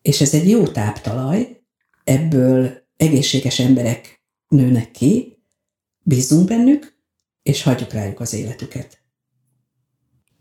[0.02, 1.63] És ez egy jó táptalaj,
[2.04, 5.38] ebből egészséges emberek nőnek ki,
[6.04, 6.98] bízunk bennük,
[7.44, 9.02] és hagyjuk rájuk az életüket.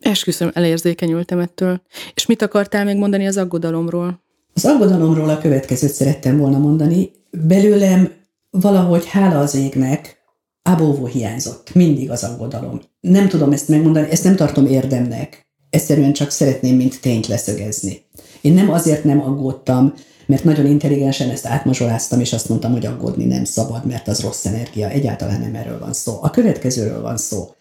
[0.00, 1.82] Esküszöm, elérzékenyültem ettől.
[2.14, 4.24] És mit akartál még mondani az aggodalomról?
[4.54, 7.10] Az aggodalomról a következőt szerettem volna mondani.
[7.30, 8.12] Belőlem
[8.50, 10.20] valahogy hála az égnek,
[10.62, 11.74] Abóvó hiányzott.
[11.74, 12.80] Mindig az aggodalom.
[13.00, 15.46] Nem tudom ezt megmondani, ezt nem tartom érdemnek.
[15.70, 18.02] Egyszerűen csak szeretném, mint tényt leszögezni.
[18.40, 19.94] Én nem azért nem aggódtam,
[20.32, 24.44] mert nagyon intelligensen ezt átmazsoláztam, és azt mondtam, hogy aggódni nem szabad, mert az rossz
[24.44, 24.88] energia.
[24.88, 26.18] Egyáltalán nem erről van szó.
[26.22, 27.54] A következőről van szó.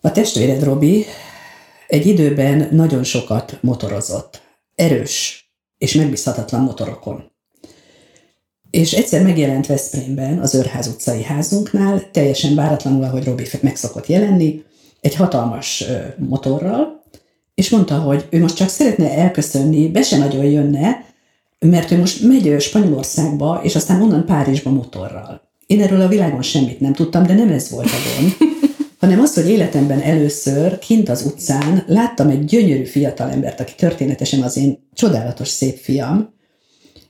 [0.00, 1.04] A testvéred, Robi,
[1.88, 4.42] egy időben nagyon sokat motorozott.
[4.74, 7.30] Erős és megbízhatatlan motorokon.
[8.70, 14.64] És egyszer megjelent Veszprémben, az Őrház utcai házunknál, teljesen váratlanul, ahogy Robi meg szokott jelenni,
[15.00, 15.84] egy hatalmas
[16.16, 17.02] motorral,
[17.54, 21.08] és mondta, hogy ő most csak szeretne elköszönni, be se nagyon jönne,
[21.66, 25.48] mert ő most megy Spanyolországba, és aztán onnan Párizsba motorral.
[25.66, 28.36] Én erről a világon semmit nem tudtam, de nem ez volt a gond,
[29.00, 34.56] hanem az, hogy életemben először kint az utcán láttam egy gyönyörű fiatalembert, aki történetesen az
[34.56, 36.38] én csodálatos szép fiam,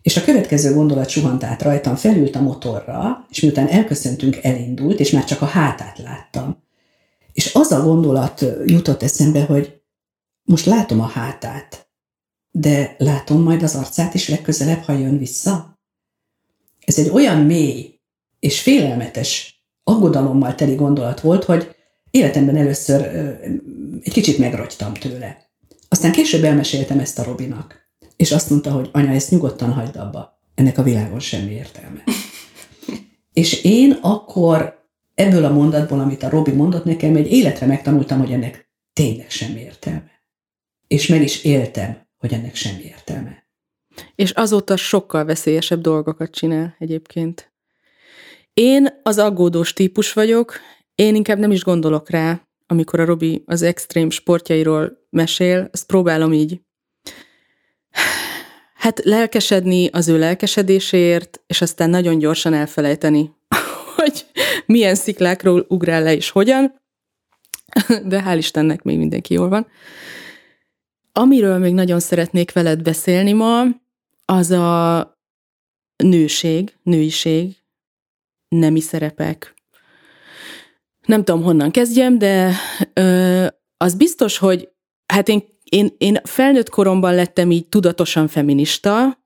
[0.02, 5.10] és a következő gondolat suhant át rajtam, felült a motorra, és miután elköszöntünk, elindult, és
[5.10, 6.62] már csak a hátát láttam.
[7.32, 9.80] És az a gondolat jutott eszembe, hogy
[10.42, 11.89] most látom a hátát,
[12.50, 15.78] de látom majd az arcát is legközelebb, ha jön vissza?
[16.84, 18.00] Ez egy olyan mély
[18.38, 21.76] és félelmetes, aggodalommal teli gondolat volt, hogy
[22.10, 23.00] életemben először
[24.02, 25.50] egy kicsit megrogytam tőle.
[25.88, 27.88] Aztán később elmeséltem ezt a Robinak.
[28.16, 30.40] És azt mondta, hogy anya, ezt nyugodtan hagyd abba.
[30.54, 32.04] Ennek a világon semmi értelme.
[33.32, 38.32] és én akkor ebből a mondatból, amit a Robi mondott nekem, egy életre megtanultam, hogy
[38.32, 40.10] ennek tényleg semmi értelme.
[40.86, 43.46] És meg is éltem, hogy ennek semmi értelme.
[44.14, 47.52] És azóta sokkal veszélyesebb dolgokat csinál egyébként.
[48.54, 50.60] Én az aggódós típus vagyok,
[50.94, 56.32] én inkább nem is gondolok rá, amikor a Robi az extrém sportjairól mesél, ezt próbálom
[56.32, 56.60] így
[58.74, 63.34] Hát lelkesedni az ő lelkesedéséért, és aztán nagyon gyorsan elfelejteni,
[63.96, 64.26] hogy
[64.66, 66.80] milyen sziklákról ugrál le és hogyan,
[68.04, 69.66] de hál' Istennek még mindenki jól van.
[71.12, 73.64] Amiről még nagyon szeretnék veled beszélni ma,
[74.24, 75.18] az a
[75.96, 77.56] nőség, nőiség,
[78.48, 79.54] nemi szerepek.
[81.06, 82.52] Nem tudom, honnan kezdjem, de
[82.92, 83.46] ö,
[83.76, 84.68] az biztos, hogy
[85.06, 89.18] hát én én, én felnőtt koromban lettem így tudatosan feminista,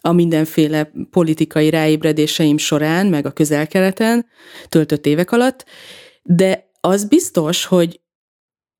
[0.00, 4.26] a mindenféle politikai ráébredéseim során, meg a közel-keleten
[4.68, 5.64] töltött évek alatt,
[6.22, 8.00] de az biztos, hogy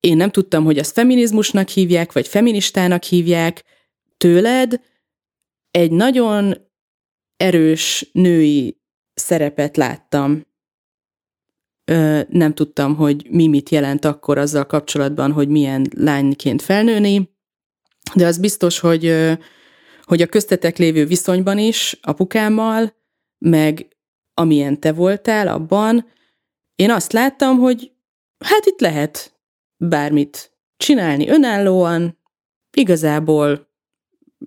[0.01, 3.65] én nem tudtam, hogy azt feminizmusnak hívják, vagy feministának hívják,
[4.17, 4.81] tőled
[5.71, 6.55] egy nagyon
[7.37, 8.81] erős női
[9.15, 10.49] szerepet láttam.
[12.29, 17.31] Nem tudtam, hogy mi mit jelent akkor azzal kapcsolatban, hogy milyen lányként felnőni,
[18.15, 19.15] de az biztos, hogy,
[20.03, 22.95] hogy a köztetek lévő viszonyban is, apukámmal,
[23.39, 23.97] meg
[24.35, 26.07] amilyen te voltál abban,
[26.75, 27.93] én azt láttam, hogy
[28.45, 29.40] hát itt lehet
[29.89, 32.19] bármit csinálni önállóan,
[32.77, 33.69] igazából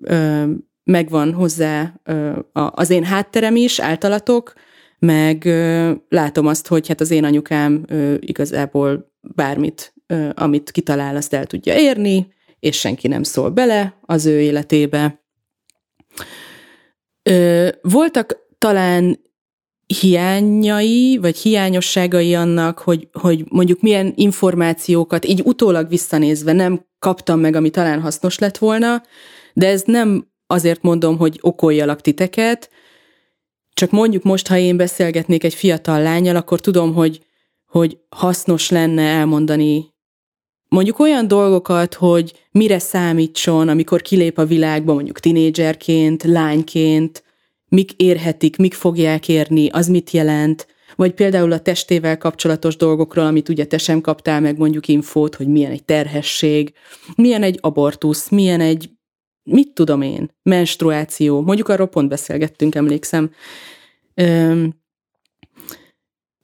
[0.01, 0.43] ö,
[0.83, 4.53] megvan hozzá ö, az én hátterem is, általatok,
[4.99, 11.15] meg ö, látom azt, hogy hát az én anyukám ö, igazából bármit, ö, amit kitalál,
[11.15, 15.23] azt el tudja érni, és senki nem szól bele az ő életébe.
[17.23, 19.19] Ö, voltak talán
[19.99, 27.55] hiányai, vagy hiányosságai annak, hogy, hogy mondjuk milyen információkat így utólag visszanézve nem kaptam meg,
[27.55, 29.01] ami talán hasznos lett volna,
[29.53, 32.69] de ez nem azért mondom, hogy okoljalak titeket,
[33.73, 37.19] csak mondjuk most, ha én beszélgetnék egy fiatal lányjal, akkor tudom, hogy,
[37.65, 39.93] hogy hasznos lenne elmondani
[40.73, 47.23] mondjuk olyan dolgokat, hogy mire számítson, amikor kilép a világba, mondjuk tinédzserként, lányként,
[47.73, 53.49] mik érhetik, mik fogják érni, az mit jelent, vagy például a testével kapcsolatos dolgokról, amit
[53.49, 56.73] ugye te sem kaptál meg mondjuk infót, hogy milyen egy terhesség,
[57.15, 58.89] milyen egy abortusz, milyen egy
[59.43, 63.31] mit tudom én, menstruáció, mondjuk arról pont beszélgettünk, emlékszem.
[64.15, 64.73] Üm,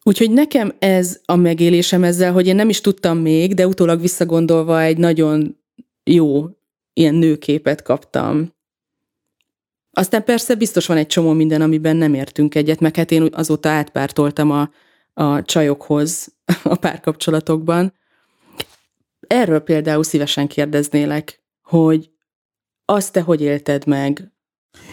[0.04, 4.82] úgyhogy nekem ez a megélésem ezzel, hogy én nem is tudtam még, de utólag visszagondolva
[4.82, 5.58] egy nagyon
[6.04, 6.46] jó
[6.94, 8.58] ilyen nőképet kaptam.
[9.92, 13.70] Aztán persze biztos van egy csomó minden, amiben nem értünk egyet, meg hát én azóta
[13.70, 14.70] átpártoltam a,
[15.14, 16.28] a csajokhoz
[16.64, 17.94] a párkapcsolatokban.
[19.28, 22.10] Erről például szívesen kérdeznélek, hogy
[22.86, 24.32] azt te hogy élted meg?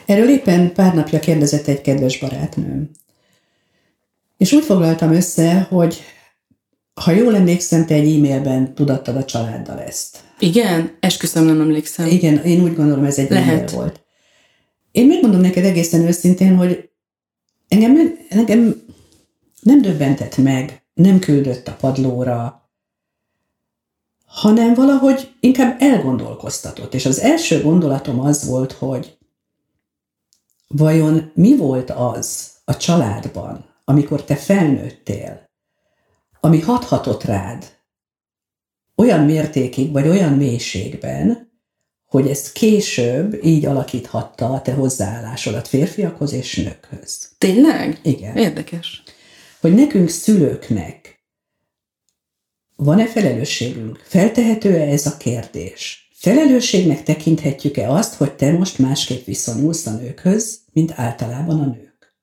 [0.06, 2.90] Erről éppen pár napja kérdezett egy kedves barátnőm.
[4.36, 6.00] És úgy foglaltam össze, hogy
[7.00, 10.18] ha jól emlékszem, te egy e-mailben tudattad a családdal ezt.
[10.38, 10.96] Igen?
[11.00, 12.06] Esküszöm, nem emlékszem.
[12.06, 13.70] Igen, én úgy gondolom, ez egy Lehet.
[13.72, 14.05] e volt.
[14.96, 16.90] Én megmondom neked egészen őszintén, hogy
[17.68, 18.84] engem, engem
[19.60, 22.70] nem döbbentett meg, nem küldött a padlóra,
[24.26, 26.94] hanem valahogy inkább elgondolkoztatott.
[26.94, 29.18] És az első gondolatom az volt, hogy
[30.68, 35.50] vajon mi volt az a családban, amikor te felnőttél,
[36.40, 37.76] ami hathatott rád
[38.94, 41.54] olyan mértékig, vagy olyan mélységben,
[42.06, 47.28] hogy ezt később így alakíthatta a te hozzáállásodat férfiakhoz és nőkhöz.
[47.38, 47.98] Tényleg?
[48.02, 48.36] Igen.
[48.36, 49.02] Érdekes.
[49.60, 51.24] Hogy nekünk szülőknek
[52.76, 54.02] van-e felelősségünk?
[54.04, 56.10] Feltehető-e ez a kérdés?
[56.14, 62.14] Felelősségnek tekinthetjük-e azt, hogy te most másképp viszonyulsz a nőkhöz, mint általában a nők?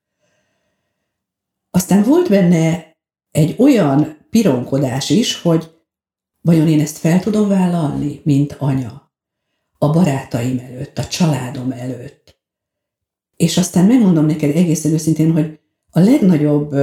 [1.72, 2.96] Aztán volt benne
[3.32, 5.72] egy olyan pironkodás is, hogy
[6.42, 9.03] vajon én ezt fel tudom vállalni, mint anya,
[9.84, 12.42] a barátaim előtt, a családom előtt.
[13.36, 15.60] És aztán megmondom neked egészen őszintén, hogy
[15.90, 16.76] a legnagyobb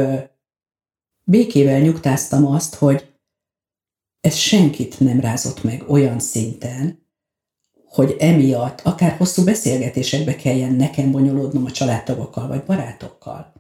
[1.25, 3.09] békével nyugtáztam azt, hogy
[4.21, 7.07] ez senkit nem rázott meg olyan szinten,
[7.85, 13.53] hogy emiatt akár hosszú beszélgetésekbe kelljen nekem bonyolódnom a családtagokkal vagy barátokkal.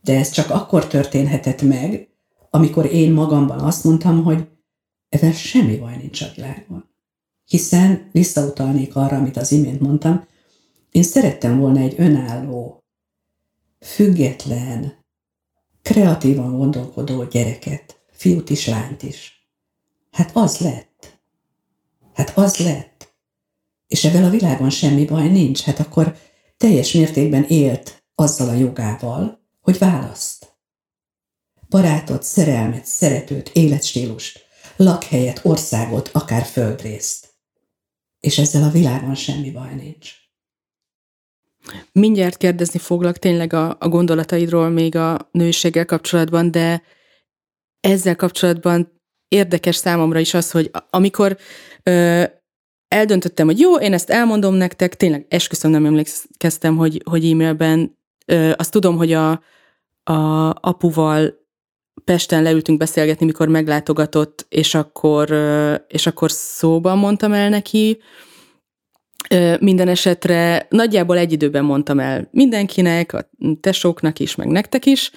[0.00, 2.08] De ez csak akkor történhetett meg,
[2.50, 4.48] amikor én magamban azt mondtam, hogy
[5.08, 6.93] ezzel semmi baj nincs a világban.
[7.44, 10.26] Hiszen visszautalnék arra, amit az imént mondtam,
[10.90, 12.84] én szerettem volna egy önálló,
[13.80, 15.04] független,
[15.82, 19.48] kreatívan gondolkodó gyereket, fiút is, lányt is.
[20.10, 21.20] Hát az lett.
[22.12, 23.14] Hát az lett.
[23.86, 25.62] És ebben a világon semmi baj nincs.
[25.62, 26.16] Hát akkor
[26.56, 30.56] teljes mértékben élt azzal a jogával, hogy választ.
[31.68, 34.44] Barátot, szerelmet, szeretőt, életstílust,
[34.76, 37.23] lakhelyet, országot, akár földrészt.
[38.24, 40.12] És ezzel a világon semmi baj nincs.
[41.92, 46.82] Mindjárt kérdezni foglak tényleg a, a gondolataidról még a nőséggel kapcsolatban, de
[47.80, 51.38] ezzel kapcsolatban érdekes számomra is az, hogy amikor
[51.82, 52.24] ö,
[52.88, 58.52] eldöntöttem, hogy jó, én ezt elmondom nektek, tényleg esküszöm nem emlékeztem, hogy, hogy e-mailben, ö,
[58.56, 59.30] azt tudom, hogy a,
[60.02, 61.43] a apuval
[62.04, 65.30] Pesten leültünk beszélgetni, mikor meglátogatott, és akkor,
[65.88, 68.00] és akkor szóban mondtam el neki.
[69.60, 73.30] Minden esetre nagyjából egy időben mondtam el mindenkinek, a
[73.60, 75.10] tesóknak is, meg nektek is,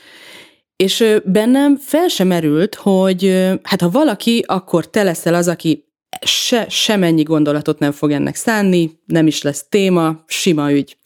[0.75, 5.86] és bennem fel sem merült, hogy hát ha valaki, akkor te leszel az, aki
[6.21, 10.97] se, semennyi gondolatot nem fog ennek szánni, nem is lesz téma, sima ügy.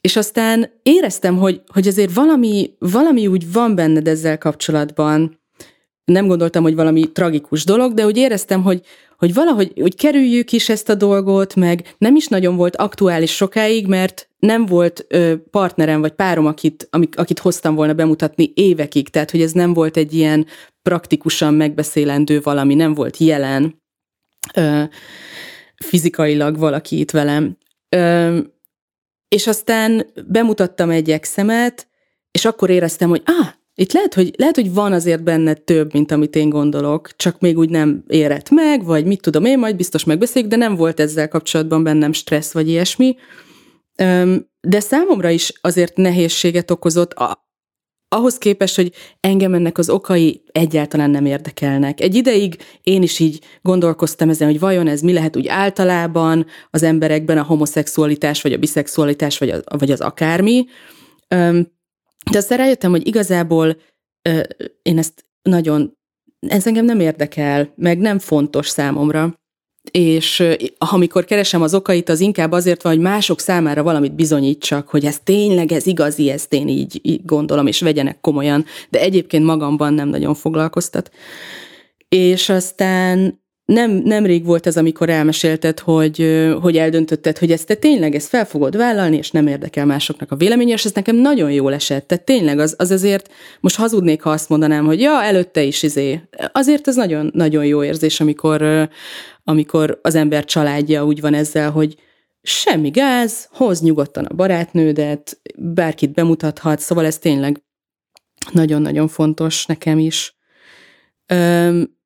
[0.00, 5.38] És aztán éreztem, hogy, hogy azért valami, valami úgy van benned ezzel kapcsolatban.
[6.04, 8.80] Nem gondoltam, hogy valami tragikus dolog, de úgy éreztem, hogy,
[9.16, 13.86] hogy valahogy hogy kerüljük is ezt a dolgot, meg nem is nagyon volt aktuális sokáig,
[13.86, 19.30] mert nem volt ö, partnerem vagy párom, akit, amik, akit hoztam volna bemutatni évekig, tehát
[19.30, 20.46] hogy ez nem volt egy ilyen
[20.82, 23.82] praktikusan megbeszélendő valami, nem volt jelen
[24.54, 24.82] ö,
[25.76, 27.56] fizikailag valaki itt velem.
[27.88, 28.38] Ö,
[29.34, 31.88] és aztán bemutattam egy exemet,
[32.30, 36.12] és akkor éreztem, hogy ah, itt lehet hogy, lehet, hogy van azért benne több, mint
[36.12, 40.04] amit én gondolok, csak még úgy nem érett meg, vagy mit tudom én, majd biztos
[40.04, 43.16] megbeszéljük, de nem volt ezzel kapcsolatban bennem stressz, vagy ilyesmi.
[44.60, 47.14] De számomra is azért nehézséget okozott
[48.12, 52.00] ahhoz képest, hogy engem ennek az okai egyáltalán nem érdekelnek.
[52.00, 56.82] Egy ideig én is így gondolkoztam ezen, hogy vajon ez mi lehet úgy általában az
[56.82, 60.66] emberekben a homoszexualitás, vagy a biszexualitás, vagy, a, vagy az akármi.
[62.30, 63.76] De aztán rájöttem, hogy igazából
[64.82, 65.98] én ezt nagyon,
[66.48, 69.39] ez engem nem érdekel, meg nem fontos számomra
[69.90, 70.42] és
[70.78, 75.18] amikor keresem az okait, az inkább azért van, hogy mások számára valamit bizonyítsak, hogy ez
[75.24, 80.08] tényleg, ez igazi, ezt én így, így gondolom, és vegyenek komolyan, de egyébként magamban nem
[80.08, 81.10] nagyon foglalkoztat.
[82.08, 87.74] És aztán nem, nem rég volt ez, amikor elmesélted, hogy, hogy eldöntötted, hogy ezt te
[87.74, 91.50] tényleg ezt fel fogod vállalni, és nem érdekel másoknak a véleménye, és ez nekem nagyon
[91.50, 92.06] jól esett.
[92.06, 93.30] Tehát tényleg az, az azért,
[93.60, 96.20] most hazudnék, ha azt mondanám, hogy ja, előtte is izé.
[96.52, 98.88] Azért ez nagyon, nagyon jó érzés, amikor,
[99.50, 101.96] amikor az ember családja úgy van ezzel, hogy
[102.42, 107.62] semmi gáz, hoz nyugodtan a barátnődet, bárkit bemutathat, szóval ez tényleg
[108.52, 110.36] nagyon-nagyon fontos nekem is.
[111.32, 111.98] Üm,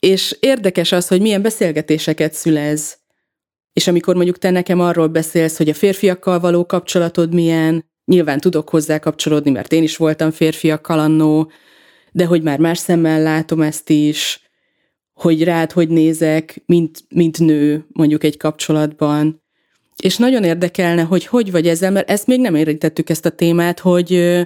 [0.00, 2.98] és érdekes az, hogy milyen beszélgetéseket szülez,
[3.72, 8.68] és amikor mondjuk te nekem arról beszélsz, hogy a férfiakkal való kapcsolatod milyen, nyilván tudok
[8.68, 11.50] hozzá kapcsolódni, mert én is voltam férfiakkal annó,
[12.12, 14.41] de hogy már más szemmel látom ezt is,
[15.12, 19.42] hogy rád hogy nézek, mint, mint nő mondjuk egy kapcsolatban.
[20.02, 23.80] És nagyon érdekelne, hogy hogy vagy ezzel, mert ezt még nem érintettük ezt a témát,
[23.80, 24.40] hogy,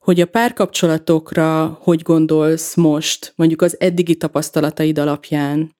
[0.00, 5.76] hogy a párkapcsolatokra hogy gondolsz most, mondjuk az eddigi tapasztalataid alapján?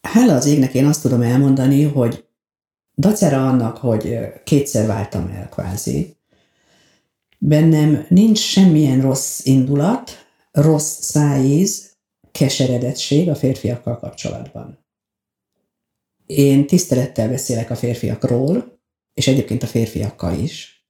[0.00, 2.24] Hála az égnek én azt tudom elmondani, hogy
[2.96, 6.16] dacera annak, hogy kétszer váltam el kvázi,
[7.38, 11.85] bennem nincs semmilyen rossz indulat, rossz szájíz,
[12.36, 14.84] keseredettség a férfiakkal kapcsolatban.
[16.26, 18.80] Én tisztelettel beszélek a férfiakról,
[19.14, 20.86] és egyébként a férfiakkal is.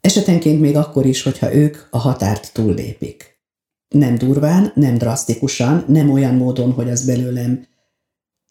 [0.00, 3.40] Esetenként még akkor is, hogyha ők a határt túllépik.
[3.88, 7.66] Nem durván, nem drasztikusan, nem olyan módon, hogy az belőlem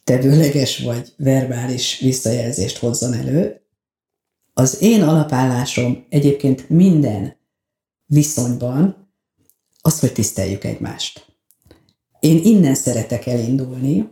[0.04, 3.62] tevőleges vagy verbális visszajelzést hozzon elő.
[4.54, 7.38] Az én alapállásom egyébként minden
[8.06, 9.14] viszonyban
[9.82, 11.29] az, hogy tiszteljük egymást.
[12.20, 14.10] Én innen szeretek elindulni,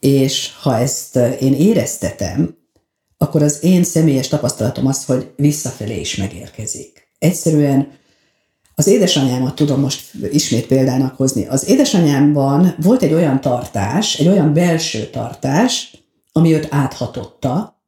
[0.00, 2.58] és ha ezt én éreztetem,
[3.18, 7.08] akkor az én személyes tapasztalatom az, hogy visszafelé is megérkezik.
[7.18, 7.98] Egyszerűen
[8.74, 11.46] az édesanyámat tudom most ismét példának hozni.
[11.46, 15.96] Az édesanyámban volt egy olyan tartás, egy olyan belső tartás,
[16.32, 17.82] ami őt áthatotta,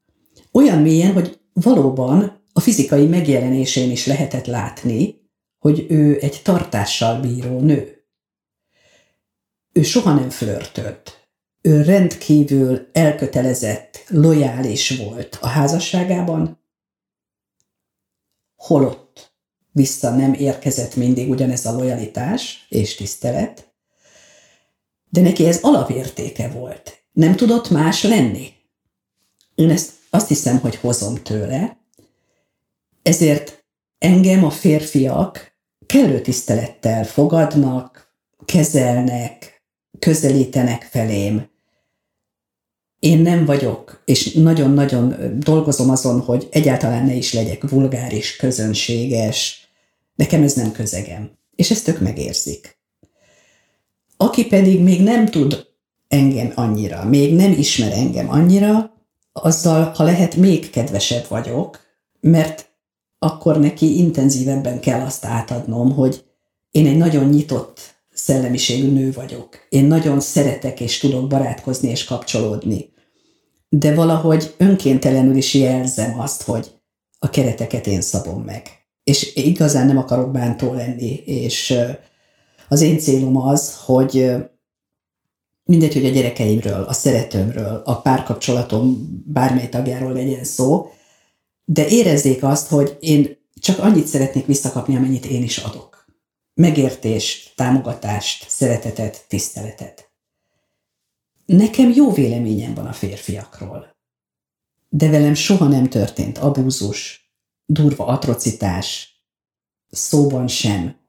[0.53, 5.21] olyan mélyen, hogy valóban a fizikai megjelenésén is lehetett látni,
[5.59, 8.02] hogy ő egy tartással bíró nő.
[9.73, 11.29] Ő soha nem flörtölt.
[11.61, 16.61] Ő rendkívül elkötelezett, lojális volt a házasságában,
[18.57, 19.33] holott
[19.71, 23.73] vissza nem érkezett mindig ugyanez a lojalitás és tisztelet,
[25.11, 27.05] de neki ez alapértéke volt.
[27.13, 28.53] Nem tudott más lenni.
[29.55, 31.77] Én ezt azt hiszem, hogy hozom tőle,
[33.03, 33.65] ezért
[33.99, 35.53] engem a férfiak
[35.87, 38.15] kellő tisztelettel fogadnak,
[38.45, 39.52] kezelnek,
[40.03, 41.51] közelítenek felém.
[42.99, 49.63] Én nem vagyok, és nagyon-nagyon dolgozom azon, hogy egyáltalán ne is legyek vulgáris, közönséges,
[50.15, 51.31] Nekem ez nem közegem.
[51.55, 52.79] És ezt ők megérzik.
[54.17, 55.67] Aki pedig még nem tud
[56.09, 58.93] engem annyira, még nem ismer engem annyira,
[59.33, 61.81] azzal, ha lehet, még kedvesebb vagyok,
[62.21, 62.71] mert
[63.19, 66.25] akkor neki intenzívebben kell azt átadnom, hogy
[66.71, 69.67] én egy nagyon nyitott szellemiségű nő vagyok.
[69.69, 72.91] Én nagyon szeretek és tudok barátkozni és kapcsolódni.
[73.69, 76.71] De valahogy önkéntelenül is jelzem azt, hogy
[77.19, 81.75] a kereteket én szabom meg és igazán nem akarok bántó lenni, és
[82.69, 84.35] az én célom az, hogy
[85.65, 90.87] mindegy, hogy a gyerekeimről, a szeretőmről, a párkapcsolatom bármely tagjáról legyen szó,
[91.65, 96.02] de érezzék azt, hogy én csak annyit szeretnék visszakapni, amennyit én is adok.
[96.55, 100.13] Megértést, támogatást, szeretetet, tiszteletet.
[101.47, 103.97] Nekem jó véleményem van a férfiakról,
[104.89, 107.31] de velem soha nem történt abúzus,
[107.67, 109.17] durva atrocitás,
[109.89, 111.01] szóban sem.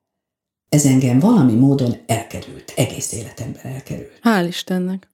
[0.69, 4.19] Ez engem valami módon elkerült, egész életemben elkerült.
[4.21, 5.11] Hál' Istennek.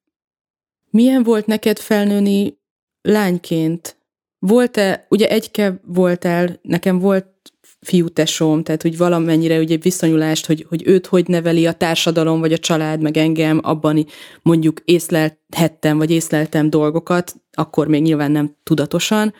[0.90, 2.60] Milyen volt neked felnőni
[3.02, 3.98] lányként?
[4.40, 11.06] Volt-e, ugye egyke voltál, nekem volt fiútesóm, tehát hogy valamennyire ugye viszonyulást, hogy, hogy őt
[11.08, 14.06] hogy neveli a társadalom, vagy a család, meg engem, abban
[14.42, 19.34] mondjuk észlelhettem, vagy észleltem dolgokat, akkor még nyilván nem tudatosan,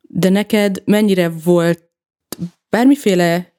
[0.00, 1.90] de neked mennyire volt
[2.68, 3.52] bármiféle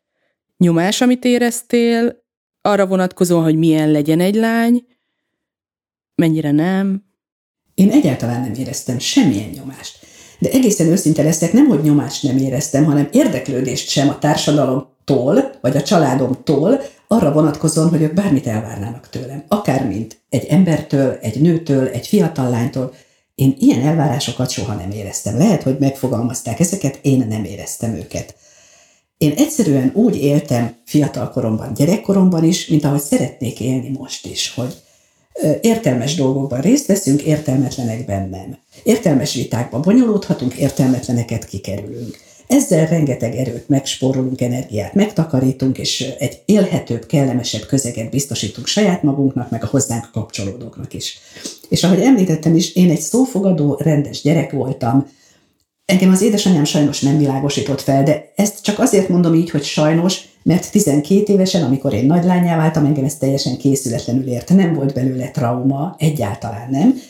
[0.57, 2.23] nyomás, amit éreztél,
[2.61, 4.85] arra vonatkozóan, hogy milyen legyen egy lány,
[6.15, 7.03] mennyire nem?
[7.73, 10.12] Én egyáltalán nem éreztem semmilyen nyomást.
[10.39, 15.77] De egészen őszinte leszek, nem, hogy nyomást nem éreztem, hanem érdeklődést sem a társadalomtól, vagy
[15.77, 19.43] a családomtól, arra vonatkozóan, hogy ők bármit elvárnának tőlem.
[19.47, 22.93] Akár mint egy embertől, egy nőtől, egy fiatal lánytól.
[23.35, 25.37] Én ilyen elvárásokat soha nem éreztem.
[25.37, 28.35] Lehet, hogy megfogalmazták ezeket, én nem éreztem őket.
[29.17, 34.73] Én egyszerűen úgy éltem fiatal koromban, gyerekkoromban is, mint ahogy szeretnék élni most is, hogy
[35.61, 38.57] értelmes dolgokban részt veszünk, értelmetlenekben nem.
[38.83, 42.17] Értelmes vitákban bonyolódhatunk, értelmetleneket kikerülünk.
[42.47, 49.63] Ezzel rengeteg erőt megspórolunk, energiát megtakarítunk, és egy élhetőbb, kellemesebb közeget biztosítunk saját magunknak, meg
[49.63, 51.17] a hozzánk kapcsolódóknak is.
[51.69, 55.07] És ahogy említettem is, én egy szófogadó, rendes gyerek voltam,
[55.85, 60.21] Engem az édesanyám sajnos nem világosított fel, de ezt csak azért mondom így, hogy sajnos,
[60.43, 64.49] mert 12 évesen, amikor én nagylányá váltam, engem ez teljesen készületlenül ért.
[64.49, 67.01] Nem volt belőle trauma, egyáltalán nem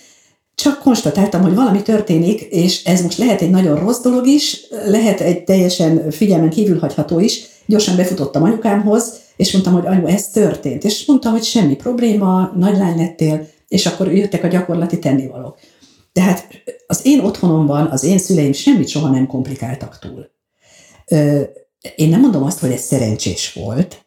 [0.56, 5.22] csak konstatáltam, hogy valami történik, és ez most lehet egy nagyon rossz dolog is, lehet
[5.22, 7.46] egy teljesen figyelmen kívül hagyható is.
[7.66, 10.84] Gyorsan befutottam anyukámhoz, és mondtam, hogy anyu, ez történt.
[10.84, 15.58] És mondta, hogy semmi probléma, nagylány lettél, és akkor jöttek a gyakorlati tennivalók.
[16.14, 16.48] Tehát
[16.88, 20.32] az én otthonomban az én szüleim semmit soha nem komplikáltak túl.
[21.96, 24.06] Én nem mondom azt, hogy ez szerencsés volt,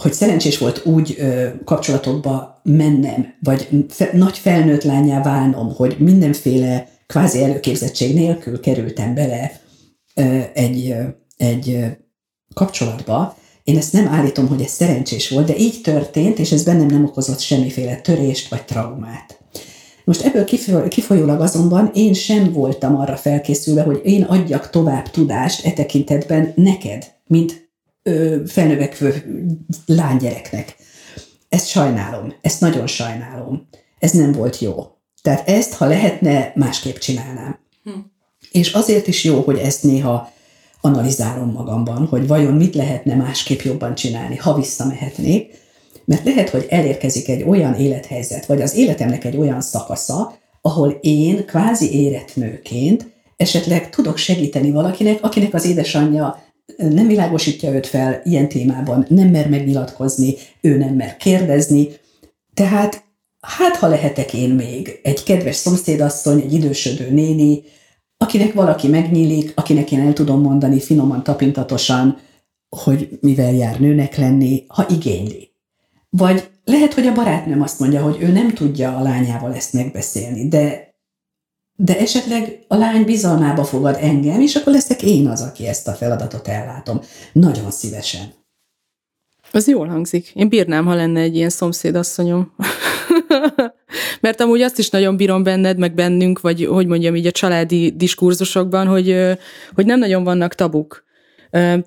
[0.00, 3.68] hogy szerencsés volt úgy ö, kapcsolatokba mennem, vagy
[4.12, 9.60] nagy felnőtt lányá válnom, hogy mindenféle kvázi előképzettség nélkül kerültem bele
[10.52, 10.94] egy,
[11.36, 11.84] egy
[12.54, 13.36] kapcsolatba.
[13.64, 17.04] Én ezt nem állítom, hogy ez szerencsés volt, de így történt, és ez bennem nem
[17.04, 19.43] okozott semmiféle törést vagy traumát.
[20.04, 20.44] Most ebből
[20.88, 27.12] kifolyólag azonban én sem voltam arra felkészülve, hogy én adjak tovább tudást e tekintetben neked,
[27.26, 27.70] mint
[28.02, 29.24] ö, felnövekvő
[29.86, 30.76] lánygyereknek.
[31.48, 33.68] Ezt sajnálom, ezt nagyon sajnálom.
[33.98, 34.86] Ez nem volt jó.
[35.22, 37.58] Tehát ezt, ha lehetne, másképp csinálnám.
[37.84, 37.90] Hm.
[38.50, 40.32] És azért is jó, hogy ezt néha
[40.80, 45.63] analizálom magamban, hogy vajon mit lehetne másképp jobban csinálni, ha visszamehetnék,
[46.04, 51.46] mert lehet, hogy elérkezik egy olyan élethelyzet, vagy az életemnek egy olyan szakasza, ahol én
[51.46, 56.42] kvázi érett nőként esetleg tudok segíteni valakinek, akinek az édesanyja
[56.76, 61.88] nem világosítja őt fel ilyen témában, nem mer megnyilatkozni, ő nem mer kérdezni.
[62.54, 63.04] Tehát
[63.40, 67.62] hát ha lehetek én még egy kedves szomszédasszony, egy idősödő néni,
[68.16, 72.18] akinek valaki megnyílik, akinek én el tudom mondani finoman, tapintatosan,
[72.68, 75.53] hogy mivel jár nőnek lenni, ha igényli.
[76.16, 80.48] Vagy lehet, hogy a barátnőm azt mondja, hogy ő nem tudja a lányával ezt megbeszélni,
[80.48, 80.92] de
[81.76, 85.92] de esetleg a lány bizalmába fogad engem, és akkor leszek én az, aki ezt a
[85.92, 87.00] feladatot ellátom.
[87.32, 88.32] Nagyon szívesen.
[89.52, 90.30] Az jól hangzik.
[90.34, 92.54] Én bírnám, ha lenne egy ilyen szomszédasszonyom.
[94.20, 97.90] Mert amúgy azt is nagyon bírom benned, meg bennünk, vagy hogy mondjam így a családi
[97.90, 99.36] diskurzusokban, hogy,
[99.74, 101.04] hogy nem nagyon vannak tabuk.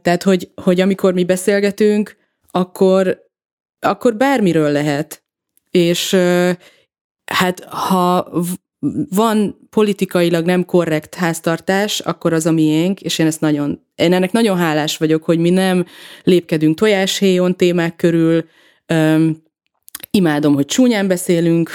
[0.02, 2.16] Tehát, hogy, hogy amikor mi beszélgetünk,
[2.52, 3.27] akkor,
[3.88, 5.24] akkor bármiről lehet.
[5.72, 6.18] És
[7.26, 8.32] hát ha
[9.10, 14.32] van politikailag nem korrekt háztartás, akkor az a miénk, és én ezt nagyon, én ennek
[14.32, 15.86] nagyon hálás vagyok, hogy mi nem
[16.24, 18.46] lépkedünk tojáshéjon témák körül,
[18.86, 19.44] öm,
[20.12, 21.70] imádom, hogy csúnyán beszélünk,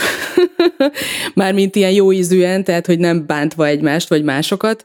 [1.35, 4.85] mármint ilyen jó ízűen, tehát, hogy nem bántva egymást vagy másokat,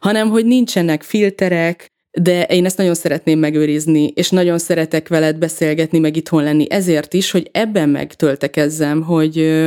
[0.00, 1.90] hanem, hogy nincsenek filterek,
[2.22, 7.14] de én ezt nagyon szeretném megőrizni, és nagyon szeretek veled beszélgetni, meg itthon lenni, ezért
[7.14, 9.64] is, hogy ebben megtöltekezzem, hogy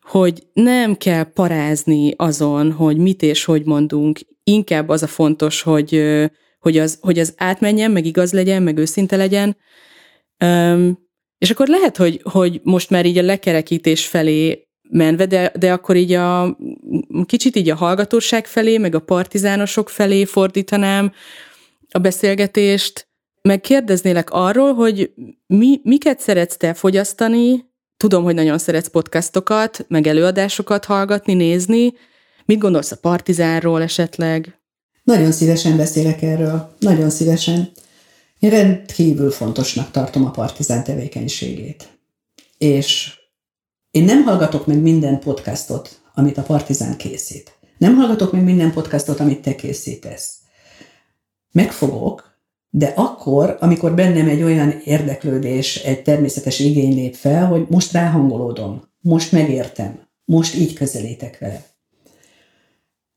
[0.00, 6.02] hogy nem kell parázni azon, hogy mit és hogy mondunk, inkább az a fontos, hogy,
[6.58, 9.56] hogy, az, hogy az átmenjen, meg igaz legyen, meg őszinte legyen.
[10.44, 10.98] Um,
[11.38, 15.96] és akkor lehet, hogy, hogy most már így a lekerekítés felé menve, de, de akkor
[15.96, 16.56] így a
[17.26, 21.12] kicsit így a hallgatóság felé, meg a partizánosok felé fordítanám
[21.96, 23.08] a beszélgetést,
[23.42, 25.12] meg kérdeznélek arról, hogy
[25.46, 27.64] mi, miket szeretsz te fogyasztani,
[27.96, 31.92] Tudom, hogy nagyon szeretsz podcastokat, meg előadásokat hallgatni, nézni.
[32.44, 34.60] Mit gondolsz a Partizánról esetleg?
[35.02, 36.74] Nagyon szívesen beszélek erről.
[36.78, 37.70] Nagyon szívesen.
[38.38, 41.88] Én rendkívül fontosnak tartom a Partizán tevékenységét.
[42.58, 43.18] És
[43.90, 47.58] én nem hallgatok meg minden podcastot, amit a Partizán készít.
[47.78, 50.34] Nem hallgatok meg minden podcastot, amit te készítesz.
[51.56, 52.38] Megfogok,
[52.70, 58.82] de akkor, amikor bennem egy olyan érdeklődés, egy természetes igény lép fel, hogy most ráhangolódom,
[59.00, 61.64] most megértem, most így közelítek vele.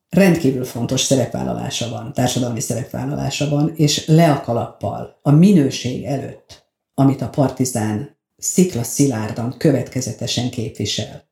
[0.10, 7.22] Rendkívül fontos szerepvállalása van, társadalmi szerepvállalása van, és le a kalappal, a minőség előtt, amit
[7.22, 11.28] a partizán szikla szilárdan, következetesen képvisel.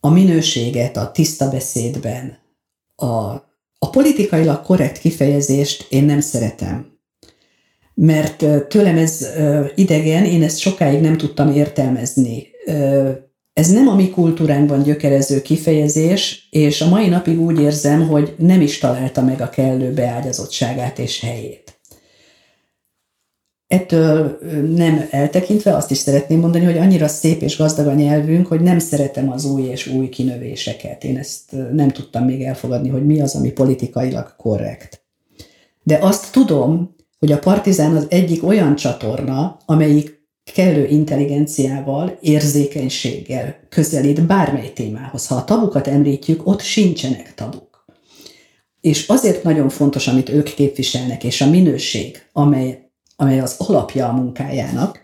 [0.00, 2.38] A minőséget a tiszta beszédben,
[2.96, 3.45] a,
[3.78, 6.94] a politikailag korrekt kifejezést én nem szeretem
[7.98, 9.26] mert tőlem ez
[9.74, 12.46] idegen, én ezt sokáig nem tudtam értelmezni.
[13.52, 18.60] Ez nem a mi kultúránkban gyökerező kifejezés, és a mai napig úgy érzem, hogy nem
[18.60, 21.75] is találta meg a kellő beágyazottságát és helyét.
[23.66, 24.38] Ettől
[24.74, 28.78] nem eltekintve azt is szeretném mondani, hogy annyira szép és gazdag a nyelvünk, hogy nem
[28.78, 31.04] szeretem az új és új kinövéseket.
[31.04, 35.04] Én ezt nem tudtam még elfogadni, hogy mi az, ami politikailag korrekt.
[35.82, 40.16] De azt tudom, hogy a Partizán az egyik olyan csatorna, amelyik
[40.54, 45.26] kellő intelligenciával, érzékenységgel közelít bármely témához.
[45.26, 47.84] Ha a tabukat említjük, ott sincsenek tabuk.
[48.80, 52.85] És azért nagyon fontos, amit ők képviselnek, és a minőség, amely,
[53.16, 55.00] amely az alapja a munkájának,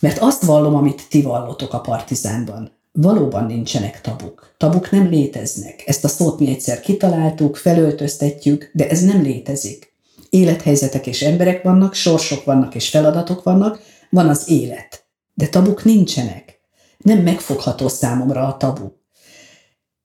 [0.00, 2.72] mert azt vallom, amit ti vallotok a Partizánban.
[2.92, 4.54] Valóban nincsenek tabuk.
[4.56, 5.82] Tabuk nem léteznek.
[5.86, 9.92] Ezt a szót mi egyszer kitaláltuk, felöltöztetjük, de ez nem létezik
[10.32, 13.80] élethelyzetek és emberek vannak, sorsok vannak és feladatok vannak,
[14.10, 15.04] van az élet.
[15.34, 16.60] De tabuk nincsenek.
[16.98, 18.90] Nem megfogható számomra a tabu.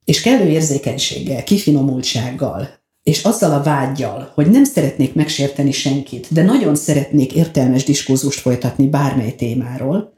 [0.05, 2.76] és kellő érzékenységgel, kifinomultsággal,
[3.07, 8.87] és azzal a vágyjal, hogy nem szeretnék megsérteni senkit, de nagyon szeretnék értelmes diskurzust folytatni
[8.87, 10.13] bármely témáról,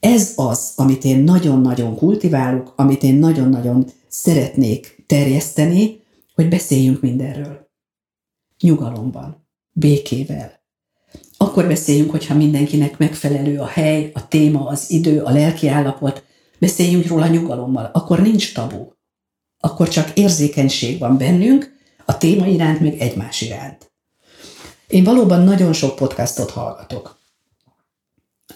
[0.00, 6.00] ez az, amit én nagyon-nagyon kultiválok, amit én nagyon-nagyon szeretnék terjeszteni,
[6.34, 7.70] hogy beszéljünk mindenről.
[8.60, 10.60] Nyugalomban, békével.
[11.36, 16.24] Akkor beszéljünk, hogyha mindenkinek megfelelő a hely, a téma, az idő, a lelki állapot,
[16.58, 17.90] beszéljünk róla nyugalommal.
[17.92, 18.92] Akkor nincs tabu.
[19.58, 21.78] Akkor csak érzékenység van bennünk,
[22.10, 23.92] a téma iránt, meg egymás iránt.
[24.88, 27.18] Én valóban nagyon sok podcastot hallgatok.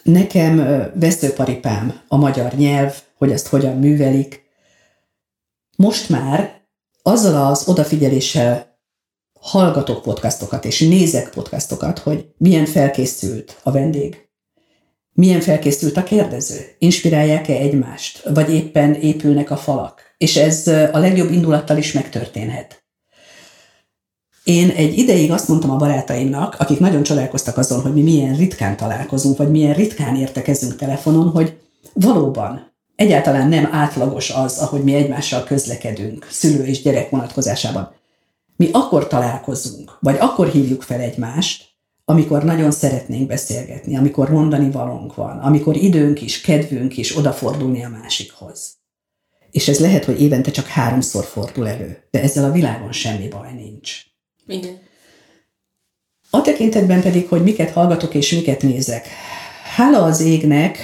[0.02, 0.56] Nekem
[0.94, 4.42] veszőparipám a magyar nyelv, hogy ezt hogyan művelik.
[5.76, 6.62] Most már
[7.02, 8.78] azzal az odafigyeléssel
[9.40, 14.28] hallgatok podcastokat és nézek podcastokat, hogy milyen felkészült a vendég,
[15.12, 20.02] milyen felkészült a kérdező, inspirálják-e egymást, vagy éppen épülnek a falak.
[20.18, 22.83] És ez a legjobb indulattal is megtörténhet.
[24.44, 28.76] Én egy ideig azt mondtam a barátaimnak, akik nagyon csodálkoztak azon, hogy mi milyen ritkán
[28.76, 31.58] találkozunk, vagy milyen ritkán értekezünk telefonon, hogy
[31.92, 37.92] valóban egyáltalán nem átlagos az, ahogy mi egymással közlekedünk szülő és gyerek vonatkozásában.
[38.56, 41.64] Mi akkor találkozunk, vagy akkor hívjuk fel egymást,
[42.04, 47.88] amikor nagyon szeretnénk beszélgetni, amikor mondani valónk van, amikor időnk is, kedvünk is odafordulni a
[47.88, 48.76] másikhoz.
[49.50, 53.52] És ez lehet, hogy évente csak háromszor fordul elő, de ezzel a világon semmi baj
[53.52, 54.12] nincs.
[54.46, 54.78] Igen.
[56.30, 59.06] A tekintetben pedig, hogy miket hallgatok és miket nézek.
[59.76, 60.78] Hála az égnek,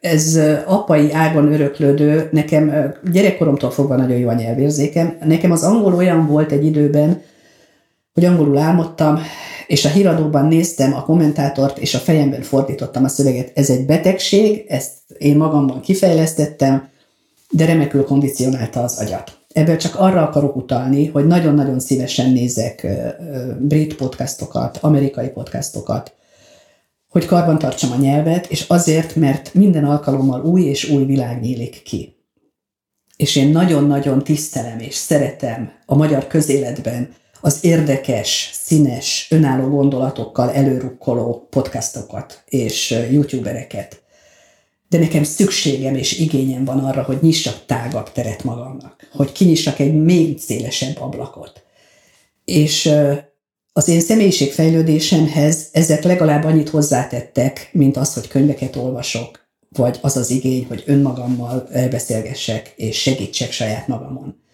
[0.00, 5.18] ez apai ágon öröklődő, nekem gyerekkoromtól fogva nagyon jó a nyelvérzékem.
[5.24, 7.22] Nekem az angol olyan volt egy időben,
[8.12, 9.18] hogy angolul álmodtam,
[9.66, 13.50] és a híradóban néztem a kommentátort, és a fejemben fordítottam a szöveget.
[13.54, 16.88] Ez egy betegség, ezt én magamban kifejlesztettem,
[17.50, 19.35] de remekül kondicionálta az agyat.
[19.56, 22.86] Ebből csak arra akarok utalni, hogy nagyon-nagyon szívesen nézek
[23.58, 26.14] brit podcastokat, amerikai podcastokat,
[27.08, 31.82] hogy karban tartsam a nyelvet, és azért, mert minden alkalommal új és új világ nyílik
[31.82, 32.16] ki.
[33.16, 41.46] És én nagyon-nagyon tisztelem és szeretem a magyar közéletben az érdekes, színes, önálló gondolatokkal előrukkoló
[41.50, 44.02] podcastokat és youtubereket
[44.88, 49.94] de nekem szükségem és igényem van arra, hogy nyissak tágabb teret magamnak, hogy kinyissak egy
[49.94, 51.62] még szélesebb ablakot.
[52.44, 52.92] És
[53.72, 60.30] az én személyiségfejlődésemhez ezek legalább annyit hozzátettek, mint az, hogy könyveket olvasok, vagy az az
[60.30, 64.44] igény, hogy önmagammal elbeszélgessek és segítsek saját magamon.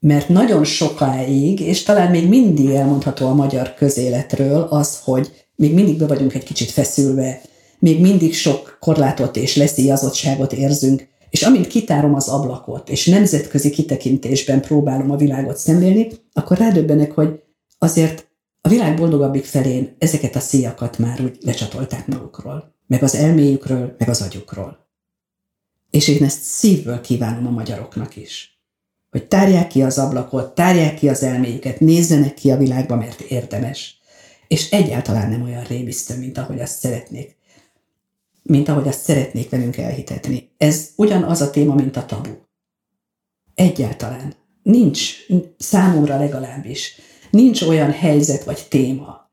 [0.00, 5.98] Mert nagyon sokáig, és talán még mindig elmondható a magyar közéletről az, hogy még mindig
[5.98, 7.40] be vagyunk egy kicsit feszülve,
[7.78, 14.60] még mindig sok korlátot és leszíjazottságot érzünk, és amint kitárom az ablakot, és nemzetközi kitekintésben
[14.60, 17.40] próbálom a világot szemlélni, akkor rádöbbenek, hogy
[17.78, 18.28] azért
[18.60, 24.08] a világ boldogabbik felén ezeket a szíjakat már úgy lecsatolták magukról, meg az elméjükről, meg
[24.08, 24.86] az agyukról.
[25.90, 28.60] És én ezt szívből kívánom a magyaroknak is.
[29.10, 34.00] Hogy tárják ki az ablakot, tárják ki az elméjüket, nézzenek ki a világba, mert érdemes.
[34.48, 37.37] És egyáltalán nem olyan rémisztő, mint ahogy azt szeretnék
[38.48, 40.50] mint ahogy azt szeretnék velünk elhitetni.
[40.56, 42.30] Ez ugyanaz a téma, mint a tabu.
[43.54, 44.34] Egyáltalán.
[44.62, 45.16] Nincs,
[45.58, 46.94] számomra legalábbis,
[47.30, 49.30] nincs olyan helyzet vagy téma,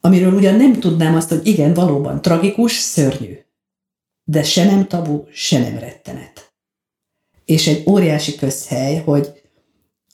[0.00, 3.38] amiről ugyan nem tudnám azt, hogy igen, valóban tragikus, szörnyű,
[4.24, 6.54] de se nem tabu, se nem rettenet.
[7.44, 9.42] És egy óriási közhely, hogy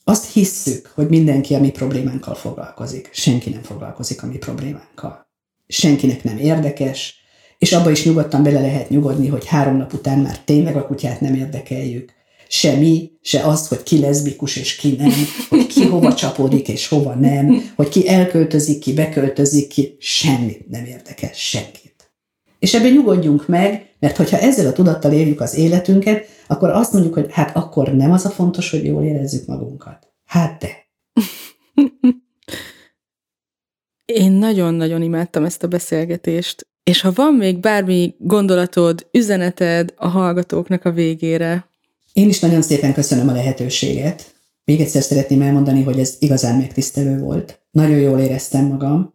[0.05, 3.11] azt hisszük, hogy mindenki a mi problémánkkal foglalkozik.
[3.13, 5.27] Senki nem foglalkozik a mi problémánkkal.
[5.67, 7.22] Senkinek nem érdekes,
[7.63, 11.21] és abba is nyugodtan bele lehet nyugodni, hogy három nap után már tényleg a kutyát
[11.21, 12.13] nem érdekeljük.
[12.49, 15.13] Se mi, se azt, hogy ki leszbikus és ki nem,
[15.49, 20.85] hogy ki hova csapódik és hova nem, hogy ki elköltözik, ki beköltözik, ki semmi nem
[20.85, 22.13] érdekes senkit.
[22.59, 27.15] És ebben nyugodjunk meg, mert hogyha ezzel a tudattal éljük az életünket, akkor azt mondjuk,
[27.15, 30.13] hogy hát akkor nem az a fontos, hogy jól érezzük magunkat.
[30.25, 30.71] Hát de.
[34.23, 36.67] Én nagyon-nagyon imádtam ezt a beszélgetést.
[36.85, 41.69] És ha van még bármi gondolatod, üzeneted a hallgatóknak a végére?
[42.13, 44.35] Én is nagyon szépen köszönöm a lehetőséget.
[44.65, 47.61] Még egyszer szeretném elmondani, hogy ez igazán megtisztelő volt.
[47.71, 49.15] Nagyon jól éreztem magam.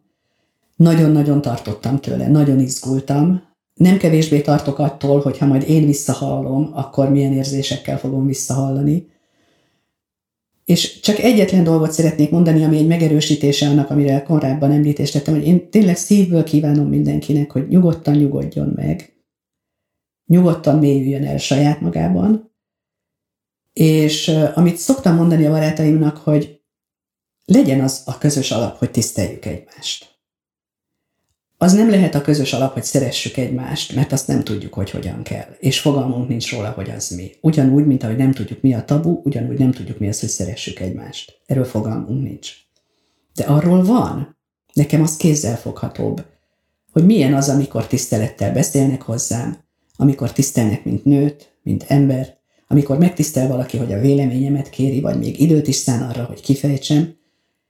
[0.76, 3.42] Nagyon-nagyon tartottam tőle, nagyon izgultam.
[3.74, 9.06] Nem kevésbé tartok attól, hogy ha majd én visszahallom, akkor milyen érzésekkel fogom visszahallani.
[10.68, 15.46] És csak egyetlen dolgot szeretnék mondani, ami egy megerősítése annak, amire korábban említést tettem, hogy
[15.46, 19.22] én tényleg szívből kívánom mindenkinek, hogy nyugodtan nyugodjon meg,
[20.26, 22.52] nyugodtan mélyüljön el saját magában,
[23.72, 26.60] És amit szoktam mondani a barátaimnak, hogy
[27.44, 30.17] legyen az a közös alap, hogy tiszteljük egymást.
[31.60, 35.22] Az nem lehet a közös alap, hogy szeressük egymást, mert azt nem tudjuk, hogy hogyan
[35.22, 35.56] kell.
[35.58, 37.30] És fogalmunk nincs róla, hogy az mi.
[37.40, 40.80] Ugyanúgy, mint ahogy nem tudjuk, mi a tabu, ugyanúgy nem tudjuk, mi az, hogy szeressük
[40.80, 41.40] egymást.
[41.46, 42.52] Erről fogalmunk nincs.
[43.34, 44.36] De arról van.
[44.72, 46.24] Nekem az kézzelfoghatóbb,
[46.92, 49.56] hogy milyen az, amikor tisztelettel beszélnek hozzám,
[49.96, 52.36] amikor tisztelnek, mint nőt, mint ember,
[52.68, 57.16] amikor megtisztel valaki, hogy a véleményemet kéri, vagy még időt is szán arra, hogy kifejtsem,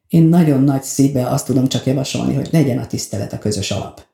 [0.08, 4.06] én nagyon nagy szívvel azt tudom csak javasolni, hogy legyen a tisztelet a közös alap.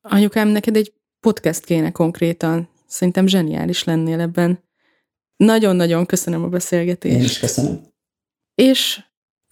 [0.00, 2.68] Anyukám, neked egy podcast kéne konkrétan.
[2.86, 4.64] Szerintem zseniális lennél ebben.
[5.36, 7.16] Nagyon-nagyon köszönöm a beszélgetést.
[7.16, 7.80] Én is köszönöm.
[8.54, 9.04] És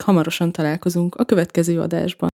[0.04, 2.30] hamarosan találkozunk a következő adásban.